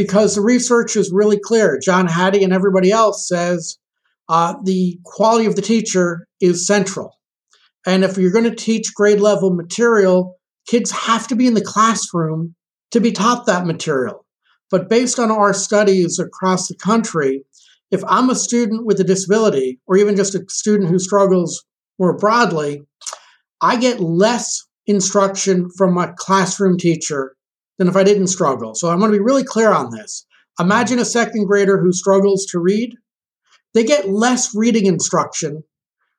because 0.00 0.34
the 0.34 0.40
research 0.40 0.96
is 0.96 1.12
really 1.12 1.38
clear. 1.38 1.78
John 1.78 2.06
Hattie 2.06 2.42
and 2.42 2.54
everybody 2.54 2.90
else 2.90 3.28
says 3.28 3.76
uh, 4.30 4.54
the 4.64 4.98
quality 5.04 5.44
of 5.44 5.56
the 5.56 5.60
teacher 5.60 6.26
is 6.40 6.66
central. 6.66 7.18
And 7.86 8.02
if 8.02 8.16
you're 8.16 8.32
going 8.32 8.48
to 8.48 8.54
teach 8.54 8.94
grade 8.94 9.20
level 9.20 9.52
material, 9.52 10.38
kids 10.66 10.90
have 10.90 11.28
to 11.28 11.36
be 11.36 11.46
in 11.46 11.52
the 11.52 11.60
classroom 11.60 12.54
to 12.92 13.00
be 13.02 13.12
taught 13.12 13.44
that 13.44 13.66
material. 13.66 14.24
But 14.70 14.88
based 14.88 15.18
on 15.18 15.30
our 15.30 15.52
studies 15.52 16.18
across 16.18 16.68
the 16.68 16.76
country, 16.76 17.44
if 17.90 18.02
I'm 18.08 18.30
a 18.30 18.34
student 18.34 18.86
with 18.86 18.98
a 19.00 19.04
disability, 19.04 19.80
or 19.86 19.98
even 19.98 20.16
just 20.16 20.34
a 20.34 20.42
student 20.48 20.88
who 20.88 20.98
struggles 20.98 21.62
more 21.98 22.16
broadly, 22.16 22.80
I 23.60 23.76
get 23.76 24.00
less 24.00 24.66
instruction 24.86 25.68
from 25.76 25.92
my 25.92 26.14
classroom 26.16 26.78
teacher 26.78 27.36
than 27.80 27.88
if 27.88 27.96
I 27.96 28.04
didn't 28.04 28.26
struggle. 28.26 28.74
So 28.74 28.90
I 28.90 28.94
want 28.94 29.10
to 29.10 29.18
be 29.18 29.24
really 29.24 29.42
clear 29.42 29.72
on 29.72 29.90
this. 29.90 30.26
Imagine 30.60 30.98
a 30.98 31.04
second 31.04 31.46
grader 31.46 31.80
who 31.80 31.94
struggles 31.94 32.44
to 32.50 32.58
read. 32.58 32.94
They 33.72 33.84
get 33.84 34.10
less 34.10 34.54
reading 34.54 34.84
instruction 34.84 35.64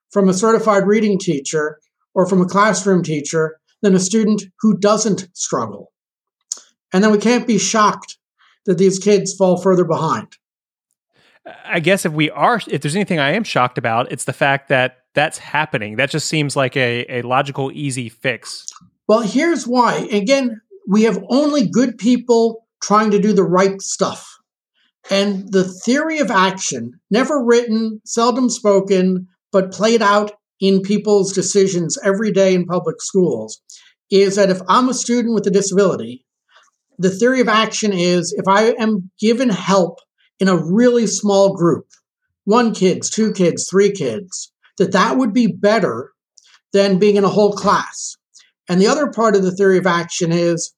from 0.10 0.28
a 0.28 0.34
certified 0.34 0.88
reading 0.88 1.20
teacher 1.20 1.80
or 2.16 2.26
from 2.26 2.42
a 2.42 2.48
classroom 2.48 3.04
teacher 3.04 3.60
than 3.84 3.94
a 3.94 4.00
student 4.00 4.42
who 4.62 4.76
doesn't 4.76 5.28
struggle. 5.34 5.92
And 6.92 7.04
then 7.04 7.12
we 7.12 7.20
can't 7.20 7.46
be 7.46 7.60
shocked 7.60 8.18
that 8.66 8.80
these 8.80 8.98
kids 8.98 9.36
fall 9.36 9.62
further 9.62 9.86
behind. 9.86 10.38
I 11.64 11.80
guess 11.80 12.08
if 12.08 12.12
we 12.12 12.32
are, 12.32 12.60
if 12.68 12.82
there's 12.82 12.96
anything 12.96 13.20
I 13.20 13.34
am 13.34 13.44
shocked 13.44 13.78
about, 13.78 14.12
it's 14.12 14.26
the 14.26 14.34
fact 14.34 14.70
that 14.70 14.98
that's 15.14 15.38
happening. 15.38 15.98
That 15.98 16.10
just 16.10 16.28
seems 16.28 16.56
like 16.56 16.76
a, 16.76 17.20
a 17.20 17.22
logical, 17.22 17.72
easy 17.72 18.10
fix. 18.10 18.66
Well, 19.08 19.22
here's 19.22 19.68
why. 19.68 20.08
Again, 20.12 20.60
we 20.92 21.04
have 21.04 21.24
only 21.30 21.70
good 21.70 21.98
people 21.98 22.68
trying 22.84 23.12
to 23.12 23.20
do 23.20 23.32
the 23.32 23.46
right 23.46 23.82
stuff. 23.82 24.28
And 25.10 25.50
the 25.50 25.64
theory 25.64 26.20
of 26.20 26.30
action, 26.30 27.00
never 27.10 27.42
written, 27.42 28.02
seldom 28.06 28.50
spoken, 28.50 29.30
but 29.54 29.72
played 29.72 30.02
out 30.02 30.34
in 30.60 30.82
people's 30.82 31.32
decisions 31.32 31.98
every 32.04 32.34
day 32.34 32.54
in 32.54 32.66
public 32.66 33.02
schools, 33.02 33.62
is 34.12 34.36
that 34.36 34.50
if 34.50 34.60
I'm 34.68 34.90
a 34.90 34.94
student 34.94 35.34
with 35.34 35.48
a 35.48 35.50
disability, 35.50 36.26
the 37.00 37.10
theory 37.10 37.40
of 37.40 37.48
action 37.48 37.94
is 37.94 38.36
if 38.38 38.46
I 38.50 38.74
am 38.78 39.10
given 39.18 39.50
help 39.50 40.00
in 40.42 40.50
a 40.50 40.62
really 40.62 41.08
small 41.08 41.56
group, 41.56 41.88
one 42.44 42.74
kids, 42.74 43.10
two 43.10 43.32
kids, 43.32 43.66
three 43.70 43.94
kids, 43.94 44.52
that 44.78 44.92
that 44.92 45.16
would 45.16 45.34
be 45.34 45.48
better 45.48 46.12
than 46.74 47.00
being 47.00 47.16
in 47.16 47.24
a 47.24 47.30
whole 47.30 47.54
class. 47.54 48.18
And 48.68 48.82
the 48.82 48.88
other 48.88 49.08
part 49.08 49.38
of 49.38 49.44
the 49.44 49.56
theory 49.56 49.78
of 49.78 49.88
action 49.88 50.34
is 50.34 50.74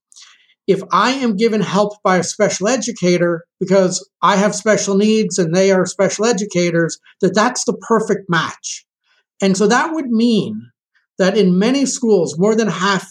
if 0.68 0.82
I 0.92 1.12
am 1.12 1.36
given 1.36 1.62
help 1.62 2.02
by 2.04 2.18
a 2.18 2.24
special 2.24 2.68
educator 2.68 3.46
because 3.60 4.08
I 4.22 4.38
have 4.38 4.56
special 4.56 4.96
needs 4.96 5.38
and 5.38 5.54
they 5.54 5.72
are 5.72 5.86
special 5.86 6.26
educators, 6.26 7.00
that 7.22 7.36
that's 7.36 7.66
the 7.66 7.74
perfect 7.74 8.30
match. 8.30 8.86
And 9.42 9.58
so 9.58 9.68
that 9.68 9.94
would 9.94 10.10
mean 10.10 10.70
that 11.18 11.38
in 11.38 11.60
many 11.60 11.86
schools, 11.86 12.40
more 12.40 12.56
than 12.56 12.70
half 12.70 13.06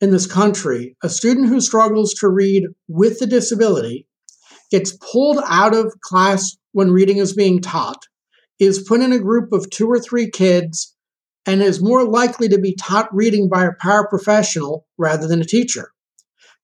in 0.00 0.10
this 0.10 0.26
country, 0.26 0.96
a 1.02 1.08
student 1.08 1.48
who 1.48 1.60
struggles 1.60 2.14
to 2.14 2.28
read 2.28 2.64
with 2.88 3.20
a 3.20 3.26
disability 3.26 4.06
gets 4.70 4.96
pulled 5.12 5.42
out 5.46 5.74
of 5.74 5.92
class 6.02 6.56
when 6.72 6.92
reading 6.92 7.18
is 7.18 7.34
being 7.34 7.60
taught, 7.60 8.02
is 8.58 8.84
put 8.86 9.00
in 9.00 9.12
a 9.12 9.18
group 9.18 9.52
of 9.52 9.68
two 9.70 9.88
or 9.88 9.98
three 9.98 10.30
kids, 10.30 10.94
and 11.46 11.62
is 11.62 11.80
more 11.80 12.04
likely 12.04 12.48
to 12.48 12.58
be 12.58 12.74
taught 12.74 13.08
reading 13.12 13.48
by 13.48 13.64
a 13.64 13.72
paraprofessional 13.72 14.82
rather 14.98 15.28
than 15.28 15.40
a 15.40 15.44
teacher 15.44 15.92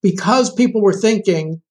because 0.03 0.53
people 0.53 0.81
were 0.81 0.93
thinking 0.93 1.61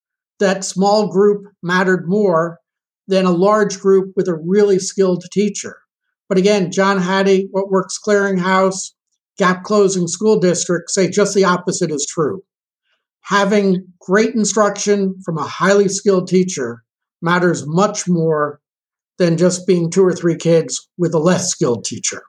that 0.40 0.64
small 0.64 1.12
group 1.12 1.46
mattered 1.62 2.08
more 2.08 2.58
than 3.06 3.26
a 3.26 3.30
large 3.30 3.78
group 3.78 4.12
with 4.16 4.26
a 4.26 4.34
really 4.34 4.78
skilled 4.78 5.22
teacher. 5.30 5.76
But 6.28 6.38
again, 6.38 6.72
John 6.72 6.98
Hattie, 6.98 7.48
What 7.50 7.70
Works 7.70 7.98
Clearinghouse, 8.04 8.92
Gap 9.38 9.64
Closing 9.64 10.08
School 10.08 10.40
District 10.40 10.90
say 10.90 11.10
just 11.10 11.34
the 11.34 11.44
opposite 11.44 11.90
is 11.90 12.06
true. 12.06 12.42
Having 13.20 13.86
great 14.00 14.34
instruction 14.34 15.14
from 15.24 15.38
a 15.38 15.42
highly 15.42 15.88
skilled 15.88 16.26
teacher 16.26 16.82
matters 17.20 17.64
much 17.66 18.08
more 18.08 18.60
than 19.18 19.36
just 19.36 19.66
being 19.66 19.90
two 19.90 20.04
or 20.04 20.12
three 20.12 20.36
kids 20.36 20.88
with 20.98 21.14
a 21.14 21.18
less 21.18 21.48
skilled 21.48 21.84
teacher. 21.84 22.22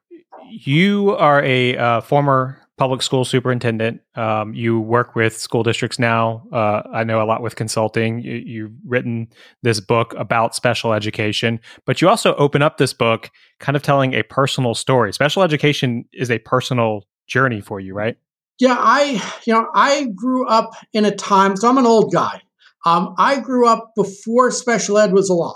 You 0.49 1.15
are 1.17 1.41
a 1.43 1.77
uh, 1.77 2.01
former 2.01 2.62
public 2.77 3.01
school 3.01 3.23
superintendent. 3.23 4.01
Um, 4.15 4.53
you 4.53 4.79
work 4.79 5.15
with 5.15 5.37
school 5.37 5.63
districts 5.63 5.99
now. 5.99 6.43
Uh, 6.51 6.81
I 6.91 7.03
know 7.03 7.21
a 7.21 7.25
lot 7.25 7.41
with 7.41 7.55
consulting. 7.55 8.19
You, 8.19 8.63
have 8.63 8.71
written 8.85 9.27
this 9.61 9.79
book 9.79 10.13
about 10.17 10.55
special 10.55 10.93
education, 10.93 11.59
but 11.85 12.01
you 12.01 12.09
also 12.09 12.35
open 12.35 12.61
up 12.61 12.77
this 12.77 12.93
book 12.93 13.29
kind 13.59 13.75
of 13.75 13.83
telling 13.83 14.13
a 14.13 14.23
personal 14.23 14.73
story. 14.73 15.13
Special 15.13 15.43
education 15.43 16.05
is 16.13 16.31
a 16.31 16.39
personal 16.39 17.07
journey 17.27 17.61
for 17.61 17.79
you, 17.79 17.93
right? 17.93 18.17
Yeah, 18.59 18.75
I 18.77 19.21
you 19.45 19.53
know 19.53 19.67
I 19.73 20.07
grew 20.15 20.47
up 20.47 20.71
in 20.93 21.05
a 21.05 21.15
time. 21.15 21.55
So 21.55 21.67
I'm 21.67 21.77
an 21.77 21.85
old 21.85 22.13
guy. 22.13 22.41
Um, 22.85 23.15
I 23.17 23.39
grew 23.39 23.67
up 23.67 23.93
before 23.95 24.51
special 24.51 24.97
ed 24.97 25.13
was 25.13 25.29
a 25.29 25.33
law, 25.33 25.55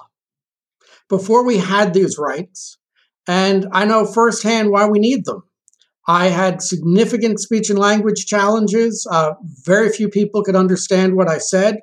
before 1.10 1.43
we 1.43 1.58
had 1.58 1.93
these 1.93 2.17
rights, 2.17 2.77
and 3.27 3.67
I 3.71 3.86
know 3.86 4.06
firsthand 4.06 4.71
why 4.71 4.88
we 4.88 4.99
need 4.99 5.25
them. 5.25 5.43
I 6.07 6.27
had 6.27 6.61
significant 6.61 7.39
speech 7.39 7.69
and 7.69 7.77
language 7.77 8.25
challenges. 8.25 9.05
Uh, 9.09 9.33
very 9.65 9.89
few 9.89 10.07
people 10.07 10.41
could 10.41 10.55
understand 10.55 11.15
what 11.15 11.27
I 11.27 11.37
said. 11.37 11.79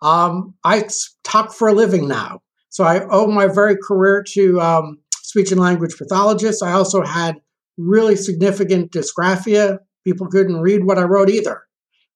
Um, 0.00 0.54
I 0.64 0.88
talk 1.24 1.52
for 1.52 1.68
a 1.68 1.72
living 1.72 2.06
now. 2.06 2.40
So 2.68 2.84
I 2.84 3.04
owe 3.08 3.26
my 3.26 3.48
very 3.48 3.76
career 3.76 4.22
to 4.34 4.60
um, 4.60 4.98
speech 5.22 5.50
and 5.50 5.60
language 5.60 5.96
pathologists. 5.98 6.62
I 6.62 6.72
also 6.72 7.02
had 7.02 7.36
really 7.76 8.14
significant 8.14 8.92
dysgraphia. 8.92 9.78
People 10.04 10.28
couldn't 10.28 10.60
read 10.60 10.84
what 10.84 10.98
I 10.98 11.02
wrote 11.02 11.28
either. 11.28 11.62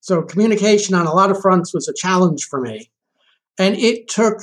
So 0.00 0.22
communication 0.22 0.94
on 0.94 1.06
a 1.06 1.14
lot 1.14 1.30
of 1.30 1.40
fronts 1.40 1.74
was 1.74 1.88
a 1.88 1.94
challenge 1.94 2.44
for 2.44 2.60
me. 2.60 2.90
And 3.58 3.76
it 3.76 4.08
took 4.08 4.38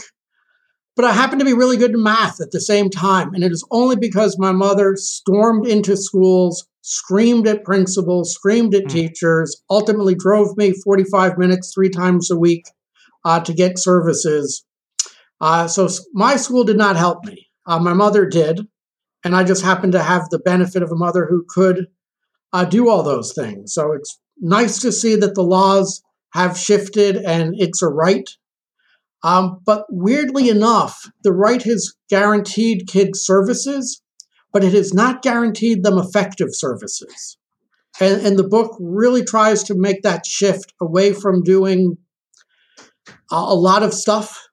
but 0.99 1.05
I 1.05 1.13
happened 1.13 1.39
to 1.39 1.45
be 1.45 1.53
really 1.53 1.77
good 1.77 1.91
in 1.91 2.03
math 2.03 2.41
at 2.41 2.51
the 2.51 2.59
same 2.59 2.89
time. 2.89 3.33
And 3.33 3.41
it 3.41 3.53
is 3.53 3.65
only 3.71 3.95
because 3.95 4.37
my 4.37 4.51
mother 4.51 4.97
stormed 4.97 5.65
into 5.65 5.95
schools, 5.95 6.67
screamed 6.89 7.47
at 7.47 7.63
principals, 7.63 8.33
screamed 8.33 8.73
at 8.75 8.85
mm. 8.85 8.89
teachers, 8.89 9.61
ultimately 9.69 10.15
drove 10.15 10.57
me 10.57 10.73
45 10.73 11.37
minutes 11.37 11.73
three 11.73 11.89
times 11.89 12.31
a 12.31 12.37
week 12.37 12.65
uh, 13.25 13.39
to 13.41 13.53
get 13.53 13.79
services. 13.79 14.65
Uh, 15.41 15.67
so 15.67 15.87
my 16.13 16.35
school 16.35 16.63
did 16.63 16.77
not 16.77 16.95
help 16.95 17.25
me. 17.25 17.47
Uh, 17.65 17.79
my 17.79 17.93
mother 17.93 18.25
did. 18.25 18.67
And 19.23 19.35
I 19.35 19.43
just 19.43 19.63
happened 19.63 19.93
to 19.93 20.03
have 20.03 20.29
the 20.29 20.39
benefit 20.39 20.81
of 20.81 20.91
a 20.91 20.95
mother 20.95 21.25
who 21.25 21.45
could 21.47 21.87
uh, 22.53 22.65
do 22.65 22.89
all 22.89 23.03
those 23.03 23.33
things. 23.33 23.73
So 23.73 23.91
it's 23.91 24.19
nice 24.39 24.79
to 24.79 24.91
see 24.91 25.15
that 25.17 25.35
the 25.35 25.43
laws 25.43 26.01
have 26.33 26.57
shifted 26.57 27.17
and 27.17 27.53
it's 27.57 27.81
a 27.81 27.87
right 27.87 28.29
um, 29.23 29.59
but 29.65 29.85
weirdly 29.89 30.49
enough, 30.49 31.09
the 31.23 31.33
right 31.33 31.61
has 31.63 31.93
guaranteed 32.09 32.87
kids 32.87 33.19
services, 33.21 34.01
but 34.51 34.63
it 34.63 34.73
has 34.73 34.93
not 34.93 35.21
guaranteed 35.21 35.83
them 35.83 35.97
effective 35.97 36.49
services. 36.51 37.37
And, 37.99 38.25
and 38.25 38.39
the 38.39 38.47
book 38.47 38.75
really 38.79 39.23
tries 39.23 39.63
to 39.63 39.75
make 39.75 40.03
that 40.03 40.25
shift 40.25 40.73
away 40.81 41.13
from 41.13 41.43
doing 41.43 41.97
a, 43.31 43.55
lot 43.55 43.83
of 43.83 43.93
stuff 43.93 44.47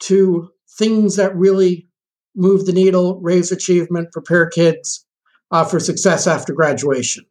to 0.00 0.50
things 0.78 1.16
that 1.16 1.34
really 1.36 1.88
move 2.34 2.66
the 2.66 2.72
needle, 2.72 3.20
raise 3.20 3.50
achievement, 3.50 4.12
prepare 4.12 4.48
kids 4.48 5.04
uh, 5.50 5.64
for 5.64 5.80
success 5.80 6.26
after 6.26 6.52
graduation. 6.52 7.24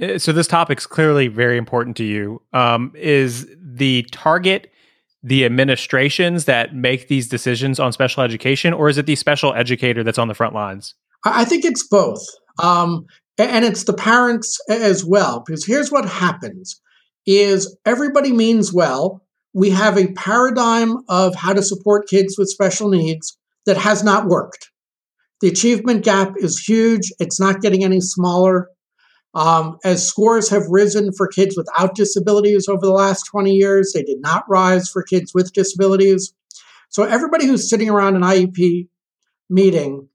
Uh, 0.00 0.18
so 0.18 0.32
this 0.32 0.46
topic's 0.46 0.86
clearly 0.86 1.28
very 1.28 1.58
important 1.58 1.96
to 1.96 2.04
you. 2.04 2.42
Um, 2.52 2.92
is 2.94 3.46
the 3.60 4.06
target 4.10 4.72
the 5.22 5.44
administrations 5.44 6.46
that 6.46 6.74
make 6.74 7.08
these 7.08 7.28
decisions 7.28 7.78
on 7.78 7.92
special 7.92 8.24
education, 8.24 8.72
or 8.72 8.88
is 8.88 8.98
it 8.98 9.06
the 9.06 9.14
special 9.14 9.54
educator 9.54 10.02
that's 10.02 10.18
on 10.18 10.28
the 10.28 10.34
front 10.34 10.54
lines? 10.54 10.94
I 11.24 11.44
think 11.44 11.64
it's 11.64 11.86
both. 11.86 12.24
Um, 12.58 13.06
and 13.38 13.64
it's 13.64 13.84
the 13.84 13.94
parents 13.94 14.58
as 14.68 15.04
well, 15.04 15.42
because 15.44 15.64
here's 15.64 15.90
what 15.90 16.08
happens 16.08 16.80
is 17.26 17.76
everybody 17.86 18.32
means 18.32 18.72
well. 18.72 19.22
We 19.54 19.70
have 19.70 19.98
a 19.98 20.12
paradigm 20.12 20.98
of 21.08 21.34
how 21.34 21.52
to 21.52 21.62
support 21.62 22.08
kids 22.08 22.36
with 22.38 22.48
special 22.48 22.88
needs 22.88 23.36
that 23.66 23.76
has 23.76 24.02
not 24.02 24.26
worked. 24.26 24.70
The 25.40 25.48
achievement 25.48 26.04
gap 26.04 26.34
is 26.36 26.58
huge. 26.58 27.12
It's 27.18 27.40
not 27.40 27.60
getting 27.60 27.84
any 27.84 28.00
smaller. 28.00 28.68
Um, 29.34 29.78
as 29.82 30.06
scores 30.06 30.50
have 30.50 30.62
risen 30.68 31.10
for 31.16 31.26
kids 31.26 31.56
without 31.56 31.94
disabilities 31.94 32.68
over 32.68 32.80
the 32.80 32.92
last 32.92 33.22
20 33.24 33.52
years, 33.52 33.92
they 33.94 34.02
did 34.02 34.20
not 34.20 34.44
rise 34.48 34.88
for 34.88 35.02
kids 35.02 35.32
with 35.34 35.52
disabilities. 35.52 36.34
So 36.90 37.04
everybody 37.04 37.46
who's 37.46 37.68
sitting 37.68 37.88
around 37.88 38.16
an 38.16 38.22
IEP 38.22 38.88
meeting 39.48 40.08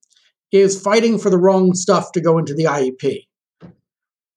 is 0.52 0.82
fighting 0.82 1.20
for 1.20 1.30
the 1.30 1.38
wrong 1.38 1.74
stuff 1.74 2.12
to 2.14 2.22
go 2.22 2.38
into 2.38 2.54
the 2.54 2.66
IEP. 2.66 3.28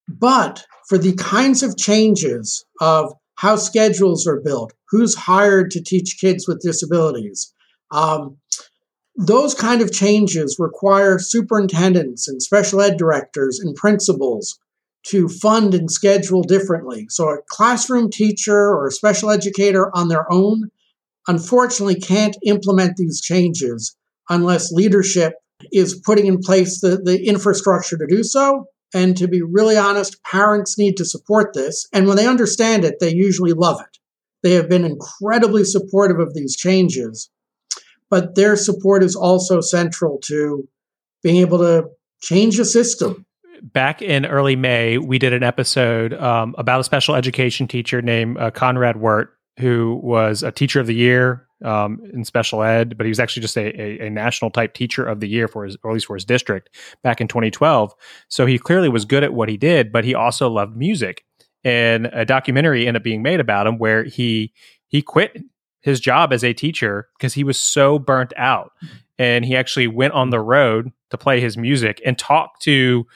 But 0.08 0.64
for 0.88 0.98
the 0.98 1.14
kinds 1.14 1.62
of 1.62 1.76
changes 1.76 2.64
of 2.80 3.12
how 3.36 3.56
schedules 3.56 4.26
are 4.26 4.40
built, 4.40 4.72
who's 4.90 5.14
hired 5.14 5.70
to 5.70 5.82
teach 5.82 6.18
kids 6.20 6.46
with 6.48 6.60
disabilities, 6.60 7.54
um, 7.90 8.36
those 9.16 9.54
kind 9.54 9.82
of 9.82 9.92
changes 9.92 10.56
require 10.58 11.18
superintendents 11.18 12.26
and 12.28 12.42
special 12.42 12.80
ed 12.80 12.96
directors 12.96 13.60
and 13.60 13.74
principals 13.76 14.58
to 15.06 15.28
fund 15.28 15.74
and 15.74 15.90
schedule 15.90 16.42
differently. 16.42 17.06
So 17.08 17.28
a 17.28 17.38
classroom 17.48 18.10
teacher 18.10 18.56
or 18.56 18.88
a 18.88 18.92
special 18.92 19.30
educator 19.30 19.94
on 19.96 20.08
their 20.08 20.30
own 20.30 20.70
unfortunately 21.26 21.96
can't 21.96 22.36
implement 22.44 22.96
these 22.96 23.20
changes 23.20 23.96
unless 24.28 24.72
leadership 24.72 25.34
is 25.72 26.00
putting 26.04 26.26
in 26.26 26.38
place 26.38 26.80
the, 26.80 26.96
the 26.96 27.26
infrastructure 27.26 27.96
to 27.96 28.06
do 28.06 28.22
so. 28.22 28.66
And 28.92 29.16
to 29.18 29.28
be 29.28 29.42
really 29.42 29.76
honest, 29.76 30.22
parents 30.24 30.76
need 30.76 30.96
to 30.96 31.04
support 31.04 31.52
this. 31.54 31.86
And 31.92 32.06
when 32.06 32.16
they 32.16 32.26
understand 32.26 32.84
it, 32.84 32.96
they 33.00 33.14
usually 33.14 33.52
love 33.52 33.80
it. 33.80 33.98
They 34.42 34.52
have 34.54 34.68
been 34.68 34.84
incredibly 34.84 35.64
supportive 35.64 36.18
of 36.18 36.34
these 36.34 36.56
changes, 36.56 37.30
but 38.08 38.34
their 38.34 38.56
support 38.56 39.04
is 39.04 39.14
also 39.14 39.60
central 39.60 40.18
to 40.24 40.68
being 41.22 41.36
able 41.36 41.58
to 41.58 41.84
change 42.22 42.58
a 42.58 42.64
system 42.64 43.26
back 43.62 44.02
in 44.02 44.26
early 44.26 44.56
May, 44.56 44.98
we 44.98 45.18
did 45.18 45.32
an 45.32 45.42
episode 45.42 46.14
um, 46.14 46.54
about 46.58 46.80
a 46.80 46.84
special 46.84 47.14
education 47.14 47.68
teacher 47.68 48.02
named 48.02 48.38
uh, 48.38 48.50
Conrad 48.50 48.96
Wirt, 48.96 49.36
who 49.58 50.00
was 50.02 50.42
a 50.42 50.50
teacher 50.50 50.80
of 50.80 50.86
the 50.86 50.94
year 50.94 51.46
um, 51.64 52.00
in 52.12 52.24
special 52.24 52.62
ed, 52.62 52.96
but 52.96 53.04
he 53.04 53.10
was 53.10 53.20
actually 53.20 53.42
just 53.42 53.56
a, 53.56 53.80
a, 53.80 54.06
a, 54.06 54.10
national 54.10 54.50
type 54.50 54.74
teacher 54.74 55.04
of 55.06 55.20
the 55.20 55.28
year 55.28 55.48
for 55.48 55.64
his, 55.64 55.76
or 55.82 55.90
at 55.90 55.94
least 55.94 56.06
for 56.06 56.16
his 56.16 56.24
district 56.24 56.70
back 57.02 57.20
in 57.20 57.28
2012. 57.28 57.94
So 58.28 58.46
he 58.46 58.58
clearly 58.58 58.88
was 58.88 59.04
good 59.04 59.22
at 59.22 59.34
what 59.34 59.48
he 59.48 59.56
did, 59.56 59.92
but 59.92 60.04
he 60.04 60.14
also 60.14 60.48
loved 60.48 60.76
music. 60.76 61.24
And 61.62 62.06
a 62.06 62.24
documentary 62.24 62.86
ended 62.86 63.00
up 63.00 63.04
being 63.04 63.22
made 63.22 63.40
about 63.40 63.66
him 63.66 63.78
where 63.78 64.04
he 64.04 64.52
he 64.88 65.02
quit 65.02 65.36
his 65.82 66.00
job 66.00 66.32
as 66.32 66.42
a 66.42 66.52
teacher 66.52 67.08
because 67.18 67.34
he 67.34 67.44
was 67.44 67.60
so 67.60 67.98
burnt 67.98 68.32
out, 68.36 68.72
and 69.18 69.44
he 69.44 69.56
actually 69.56 69.86
went 69.86 70.14
on 70.14 70.30
the 70.30 70.40
road 70.40 70.90
to 71.10 71.18
play 71.18 71.40
his 71.40 71.58
music 71.58 72.00
and 72.04 72.18
talk 72.18 72.58
to 72.60 73.06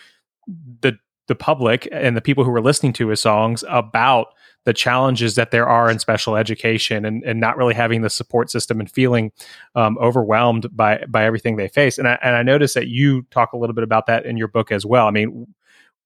the 0.82 0.98
the 1.26 1.34
public 1.34 1.88
and 1.90 2.14
the 2.16 2.20
people 2.20 2.44
who 2.44 2.50
were 2.50 2.60
listening 2.60 2.92
to 2.92 3.08
his 3.08 3.20
songs 3.20 3.64
about 3.68 4.34
the 4.64 4.72
challenges 4.72 5.34
that 5.34 5.50
there 5.50 5.68
are 5.68 5.90
in 5.90 5.98
special 5.98 6.36
education 6.36 7.04
and, 7.04 7.22
and 7.24 7.40
not 7.40 7.56
really 7.56 7.74
having 7.74 8.02
the 8.02 8.10
support 8.10 8.50
system 8.50 8.80
and 8.80 8.90
feeling 8.90 9.32
um, 9.74 9.98
overwhelmed 9.98 10.74
by 10.74 11.04
by 11.08 11.24
everything 11.24 11.56
they 11.56 11.68
face. 11.68 11.98
And 11.98 12.08
I, 12.08 12.18
and 12.22 12.34
I 12.36 12.42
noticed 12.42 12.74
that 12.74 12.88
you 12.88 13.22
talk 13.30 13.52
a 13.52 13.56
little 13.56 13.74
bit 13.74 13.84
about 13.84 14.06
that 14.06 14.26
in 14.26 14.36
your 14.36 14.48
book 14.48 14.72
as 14.72 14.86
well. 14.86 15.06
I 15.06 15.10
mean, 15.10 15.46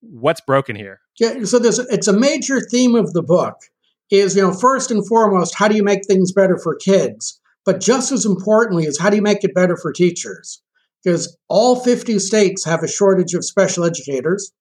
what's 0.01 0.41
broken 0.41 0.75
here? 0.75 1.01
Yeah, 1.19 1.43
so 1.45 1.59
there's 1.59 1.79
it's 1.79 2.07
a 2.07 2.13
major 2.13 2.61
theme 2.61 2.95
of 2.95 3.13
the 3.13 3.23
book 3.23 3.55
is 4.09 4.35
you 4.35 4.41
know 4.41 4.53
first 4.53 4.91
and 4.91 5.07
foremost 5.07 5.55
how 5.55 5.67
do 5.67 5.75
you 5.75 5.83
make 5.83 6.05
things 6.05 6.31
better 6.31 6.57
for 6.57 6.75
kids, 6.75 7.39
but 7.65 7.79
just 7.79 8.11
as 8.11 8.25
importantly 8.25 8.85
is 8.85 8.99
how 8.99 9.09
do 9.09 9.15
you 9.15 9.21
make 9.21 9.43
it 9.43 9.53
better 9.53 9.77
for 9.77 9.93
teachers 9.93 10.61
because 11.03 11.37
all 11.47 11.77
50 11.77 12.19
states 12.19 12.65
have 12.65 12.83
a 12.83 12.87
shortage 12.87 13.33
of 13.33 13.45
special 13.45 13.85
educators. 13.85 14.51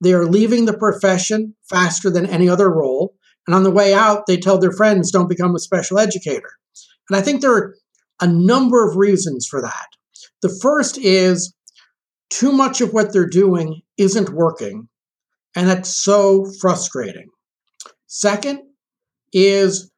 They 0.00 0.12
are 0.14 0.24
leaving 0.24 0.64
the 0.64 0.76
profession 0.76 1.54
faster 1.68 2.10
than 2.10 2.26
any 2.26 2.48
other 2.48 2.70
role. 2.70 3.14
And 3.46 3.54
on 3.54 3.62
the 3.62 3.70
way 3.70 3.94
out, 3.94 4.26
they 4.26 4.36
tell 4.36 4.58
their 4.58 4.72
friends, 4.72 5.10
don't 5.10 5.28
become 5.28 5.54
a 5.54 5.60
special 5.60 5.98
educator. 5.98 6.50
And 7.08 7.18
I 7.18 7.22
think 7.22 7.40
there 7.40 7.54
are 7.54 7.74
a 8.20 8.26
number 8.26 8.86
of 8.88 8.96
reasons 8.96 9.46
for 9.48 9.60
that. 9.62 9.86
The 10.42 10.56
first 10.62 10.98
is 10.98 11.54
too 12.28 12.52
much 12.52 12.80
of 12.80 12.92
what 12.92 13.12
they're 13.12 13.26
doing 13.26 13.80
isn't 13.96 14.30
working, 14.30 14.88
and 15.56 15.68
that's 15.68 15.96
so 15.96 16.46
frustrating. 16.60 17.28
Second 18.06 18.60
is 19.32 19.90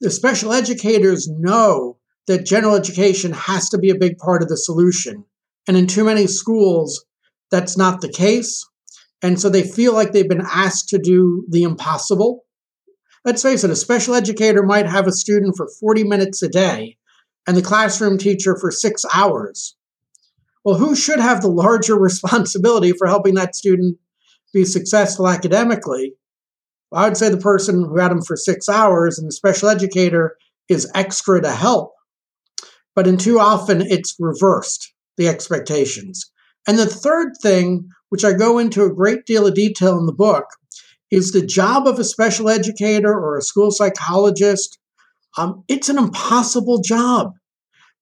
the 0.00 0.10
special 0.10 0.52
educators 0.52 1.28
know 1.28 1.98
that 2.26 2.46
general 2.46 2.74
education 2.74 3.32
has 3.32 3.68
to 3.70 3.78
be 3.78 3.90
a 3.90 3.98
big 3.98 4.18
part 4.18 4.42
of 4.42 4.48
the 4.48 4.56
solution. 4.56 5.24
And 5.66 5.76
in 5.76 5.86
too 5.86 6.04
many 6.04 6.26
schools, 6.26 7.04
that's 7.50 7.76
not 7.76 8.00
the 8.00 8.12
case. 8.12 8.64
And 9.22 9.40
so 9.40 9.48
they 9.48 9.62
feel 9.62 9.94
like 9.94 10.12
they've 10.12 10.28
been 10.28 10.46
asked 10.46 10.88
to 10.90 10.98
do 10.98 11.44
the 11.48 11.62
impossible. 11.62 12.44
Let's 13.24 13.42
face 13.42 13.64
it, 13.64 13.70
a 13.70 13.76
special 13.76 14.14
educator 14.14 14.62
might 14.62 14.86
have 14.86 15.06
a 15.06 15.12
student 15.12 15.56
for 15.56 15.68
40 15.80 16.04
minutes 16.04 16.42
a 16.42 16.48
day, 16.48 16.96
and 17.46 17.56
the 17.56 17.62
classroom 17.62 18.18
teacher 18.18 18.56
for 18.56 18.70
six 18.70 19.04
hours. 19.12 19.76
Well, 20.64 20.76
who 20.76 20.94
should 20.94 21.20
have 21.20 21.40
the 21.40 21.48
larger 21.48 21.96
responsibility 21.98 22.92
for 22.92 23.06
helping 23.06 23.34
that 23.34 23.56
student 23.56 23.98
be 24.52 24.64
successful 24.64 25.28
academically? 25.28 26.14
Well, 26.90 27.02
I 27.02 27.08
would 27.08 27.16
say 27.16 27.28
the 27.28 27.38
person 27.38 27.84
who 27.84 27.98
had 27.98 28.12
him 28.12 28.22
for 28.22 28.36
six 28.36 28.68
hours 28.68 29.18
and 29.18 29.28
the 29.28 29.32
special 29.32 29.68
educator 29.68 30.36
is 30.68 30.90
extra 30.94 31.40
to 31.40 31.50
help. 31.50 31.92
But 32.94 33.06
in 33.06 33.16
too 33.16 33.38
often, 33.38 33.80
it's 33.80 34.16
reversed 34.18 34.92
the 35.16 35.28
expectations. 35.28 36.30
And 36.66 36.78
the 36.78 36.86
third 36.86 37.32
thing, 37.42 37.88
which 38.08 38.24
I 38.24 38.32
go 38.32 38.58
into 38.58 38.84
a 38.84 38.92
great 38.92 39.24
deal 39.26 39.46
of 39.46 39.54
detail 39.54 39.98
in 39.98 40.06
the 40.06 40.12
book, 40.12 40.46
is 41.10 41.32
the 41.32 41.44
job 41.44 41.86
of 41.86 41.98
a 41.98 42.04
special 42.04 42.48
educator 42.48 43.12
or 43.12 43.36
a 43.36 43.42
school 43.42 43.70
psychologist. 43.70 44.78
Um, 45.36 45.64
it's 45.68 45.88
an 45.88 45.98
impossible 45.98 46.80
job. 46.84 47.32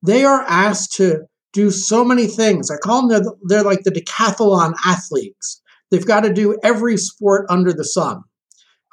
They 0.02 0.24
are 0.24 0.42
asked 0.42 0.94
to 0.94 1.22
do 1.52 1.70
so 1.70 2.04
many 2.04 2.26
things. 2.26 2.70
I 2.70 2.76
call 2.76 3.08
them 3.08 3.22
they're, 3.22 3.32
they're 3.48 3.64
like 3.64 3.82
the 3.82 3.90
decathlon 3.90 4.74
athletes. 4.84 5.62
They've 5.90 6.06
got 6.06 6.20
to 6.20 6.32
do 6.32 6.58
every 6.62 6.96
sport 6.96 7.46
under 7.48 7.72
the 7.72 7.84
sun. 7.84 8.22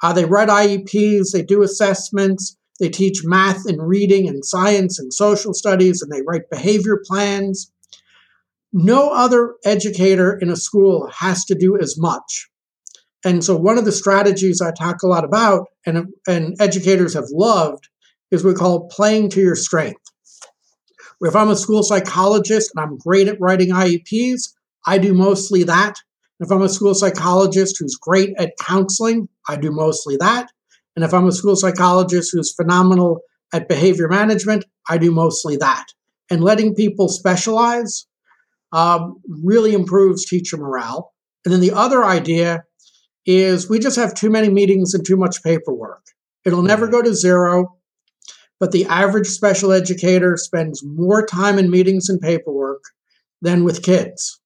Uh, 0.02 0.12
they 0.12 0.24
write 0.24 0.48
IEPs, 0.48 1.32
they 1.32 1.42
do 1.42 1.62
assessments, 1.62 2.56
they 2.80 2.88
teach 2.88 3.22
math 3.24 3.66
and 3.66 3.86
reading 3.86 4.28
and 4.28 4.44
science 4.44 4.98
and 4.98 5.12
social 5.12 5.54
studies, 5.54 6.02
and 6.02 6.10
they 6.10 6.22
write 6.26 6.50
behavior 6.50 7.00
plans. 7.06 7.70
No 8.72 9.10
other 9.10 9.54
educator 9.64 10.36
in 10.36 10.50
a 10.50 10.56
school 10.56 11.08
has 11.18 11.44
to 11.46 11.54
do 11.54 11.78
as 11.78 11.96
much. 11.96 12.48
And 13.24 13.42
so, 13.42 13.56
one 13.56 13.78
of 13.78 13.84
the 13.84 13.92
strategies 13.92 14.60
I 14.60 14.70
talk 14.72 15.02
a 15.02 15.06
lot 15.06 15.24
about 15.24 15.68
and, 15.86 16.08
and 16.26 16.56
educators 16.60 17.14
have 17.14 17.28
loved 17.30 17.88
is 18.30 18.44
what 18.44 18.54
we 18.54 18.58
call 18.58 18.88
playing 18.88 19.30
to 19.30 19.40
your 19.40 19.56
strength. 19.56 20.00
If 21.20 21.34
I'm 21.34 21.48
a 21.48 21.56
school 21.56 21.82
psychologist 21.82 22.70
and 22.74 22.84
I'm 22.84 22.98
great 22.98 23.28
at 23.28 23.40
writing 23.40 23.70
IEPs, 23.70 24.52
I 24.86 24.98
do 24.98 25.14
mostly 25.14 25.64
that. 25.64 25.94
If 26.40 26.50
I'm 26.50 26.62
a 26.62 26.68
school 26.68 26.94
psychologist 26.94 27.76
who's 27.78 27.96
great 27.96 28.34
at 28.38 28.52
counseling, 28.60 29.28
I 29.48 29.56
do 29.56 29.70
mostly 29.70 30.16
that. 30.18 30.50
And 30.96 31.04
if 31.04 31.14
I'm 31.14 31.26
a 31.26 31.32
school 31.32 31.56
psychologist 31.56 32.30
who's 32.32 32.52
phenomenal 32.54 33.20
at 33.52 33.68
behavior 33.68 34.08
management, 34.08 34.64
I 34.88 34.98
do 34.98 35.10
mostly 35.10 35.56
that. 35.56 35.86
And 36.30 36.42
letting 36.42 36.74
people 36.74 37.08
specialize 37.08 38.06
um, 38.72 39.20
really 39.28 39.72
improves 39.72 40.26
teacher 40.26 40.56
morale. 40.56 41.12
And 41.44 41.54
then 41.54 41.60
the 41.60 41.72
other 41.72 42.04
idea 42.04 42.64
is 43.26 43.68
we 43.68 43.78
just 43.78 43.96
have 43.96 44.14
too 44.14 44.30
many 44.30 44.48
meetings 44.48 44.94
and 44.94 45.04
too 45.04 45.16
much 45.16 45.42
paperwork. 45.42 46.02
It'll 46.44 46.62
never 46.62 46.88
go 46.88 47.02
to 47.02 47.14
zero, 47.14 47.76
but 48.60 48.72
the 48.72 48.86
average 48.86 49.28
special 49.28 49.72
educator 49.72 50.36
spends 50.36 50.82
more 50.84 51.26
time 51.26 51.58
in 51.58 51.70
meetings 51.70 52.08
and 52.08 52.20
paperwork 52.20 52.82
than 53.40 53.64
with 53.64 53.82
kids. 53.82 54.40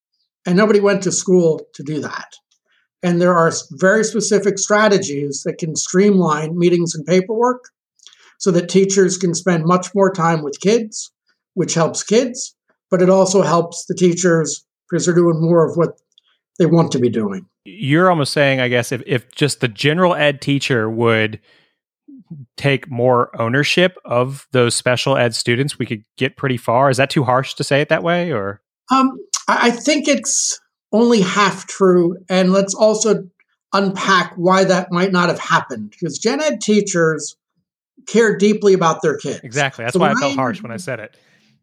And 0.46 0.56
nobody 0.56 0.80
went 0.80 1.02
to 1.02 1.12
school 1.12 1.66
to 1.74 1.82
do 1.82 2.00
that. 2.00 2.28
And 3.02 3.20
there 3.20 3.36
are 3.36 3.52
very 3.72 4.02
specific 4.04 4.58
strategies 4.58 5.42
that 5.44 5.58
can 5.58 5.76
streamline 5.76 6.58
meetings 6.58 6.94
and 6.94 7.06
paperwork 7.06 7.64
so 8.38 8.50
that 8.52 8.68
teachers 8.68 9.16
can 9.16 9.34
spend 9.34 9.64
much 9.64 9.94
more 9.94 10.12
time 10.12 10.42
with 10.42 10.60
kids, 10.60 11.12
which 11.54 11.74
helps 11.74 12.02
kids, 12.02 12.56
but 12.90 13.02
it 13.02 13.10
also 13.10 13.42
helps 13.42 13.84
the 13.86 13.94
teachers 13.94 14.64
because 14.88 15.04
they're 15.04 15.14
doing 15.14 15.40
more 15.40 15.68
of 15.68 15.76
what 15.76 16.00
they 16.58 16.66
want 16.66 16.90
to 16.92 16.98
be 16.98 17.08
doing. 17.08 17.46
You're 17.76 18.10
almost 18.10 18.32
saying, 18.32 18.60
I 18.60 18.68
guess, 18.68 18.92
if, 18.92 19.02
if 19.06 19.34
just 19.34 19.60
the 19.60 19.68
general 19.68 20.14
ed 20.14 20.40
teacher 20.40 20.88
would 20.88 21.40
take 22.56 22.90
more 22.90 23.30
ownership 23.40 23.96
of 24.04 24.46
those 24.52 24.74
special 24.74 25.16
ed 25.16 25.34
students, 25.34 25.78
we 25.78 25.86
could 25.86 26.04
get 26.16 26.36
pretty 26.36 26.56
far. 26.56 26.90
Is 26.90 26.96
that 26.96 27.10
too 27.10 27.24
harsh 27.24 27.54
to 27.54 27.64
say 27.64 27.80
it 27.80 27.88
that 27.88 28.02
way, 28.02 28.32
or? 28.32 28.60
Um, 28.90 29.18
I 29.48 29.70
think 29.70 30.08
it's 30.08 30.58
only 30.92 31.20
half 31.20 31.66
true, 31.66 32.16
and 32.28 32.52
let's 32.52 32.74
also 32.74 33.24
unpack 33.72 34.32
why 34.36 34.64
that 34.64 34.90
might 34.90 35.12
not 35.12 35.28
have 35.28 35.38
happened. 35.38 35.90
Because 35.90 36.18
gen 36.18 36.42
ed 36.42 36.60
teachers 36.60 37.36
care 38.06 38.36
deeply 38.36 38.72
about 38.72 39.02
their 39.02 39.16
kids. 39.16 39.40
Exactly. 39.42 39.84
That's 39.84 39.94
so 39.94 40.00
why 40.00 40.10
I 40.10 40.14
felt 40.14 40.34
harsh 40.34 40.62
when 40.62 40.72
I 40.72 40.78
said 40.78 41.00
it. 41.00 41.16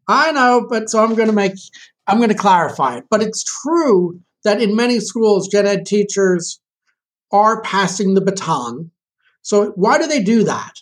I 0.08 0.30
know, 0.32 0.66
but 0.68 0.88
so 0.88 1.02
I'm 1.02 1.14
going 1.14 1.28
to 1.28 1.34
make, 1.34 1.54
I'm 2.06 2.18
going 2.18 2.28
to 2.28 2.36
clarify 2.36 2.98
it. 2.98 3.04
But 3.10 3.22
it's 3.22 3.44
true 3.62 4.20
that 4.46 4.62
in 4.62 4.76
many 4.76 5.00
schools, 5.00 5.48
gen 5.48 5.66
ed 5.66 5.84
teachers 5.84 6.60
are 7.32 7.60
passing 7.62 8.14
the 8.14 8.20
baton. 8.20 8.92
So 9.42 9.72
why 9.74 9.98
do 9.98 10.06
they 10.06 10.22
do 10.22 10.44
that? 10.44 10.72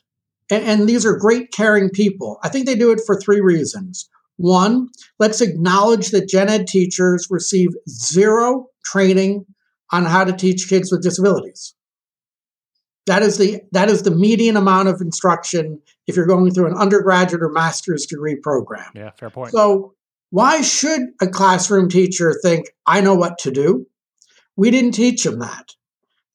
And, 0.51 0.65
and 0.65 0.89
these 0.89 1.07
are 1.07 1.17
great, 1.17 1.51
caring 1.51 1.89
people. 1.89 2.39
I 2.43 2.51
think 2.51 2.67
they 2.67 2.75
do 2.75 2.93
it 2.93 3.01
for 3.07 3.19
three 3.19 3.41
reasons. 3.41 4.07
One, 4.37 4.91
let's 5.19 5.41
acknowledge 5.41 6.11
that 6.11 6.29
gen 6.29 6.51
ed 6.51 6.67
teachers 6.67 7.29
receive 7.31 7.71
zero 7.89 8.67
training 8.85 9.47
on 9.91 10.05
how 10.05 10.25
to 10.25 10.33
teach 10.35 10.69
kids 10.69 10.93
with 10.93 11.03
disabilities. 11.03 11.75
That 13.07 13.23
is 13.23 13.39
the 13.39 13.63
that 13.73 13.89
is 13.89 14.03
the 14.03 14.11
median 14.11 14.59
amount 14.59 14.89
of 14.89 15.01
instruction 15.01 15.81
if 16.07 16.17
you're 16.17 16.27
going 16.27 16.51
through 16.53 16.67
an 16.67 16.77
undergraduate 16.77 17.43
or 17.43 17.51
master's 17.51 18.05
degree 18.05 18.37
program. 18.37 18.91
Yeah, 18.95 19.11
fair 19.11 19.31
point. 19.31 19.53
So 19.53 19.95
why 20.35 20.63
should 20.63 21.03
a 21.23 21.29
classroom 21.29 21.89
teacher 21.89 22.35
think 22.43 22.67
I 22.85 23.01
know 23.01 23.15
what 23.15 23.39
to 23.39 23.53
do? 23.53 23.87
We 24.57 24.73
didn't 24.73 24.95
teach 24.95 25.23
them 25.23 25.39
that. 25.39 25.75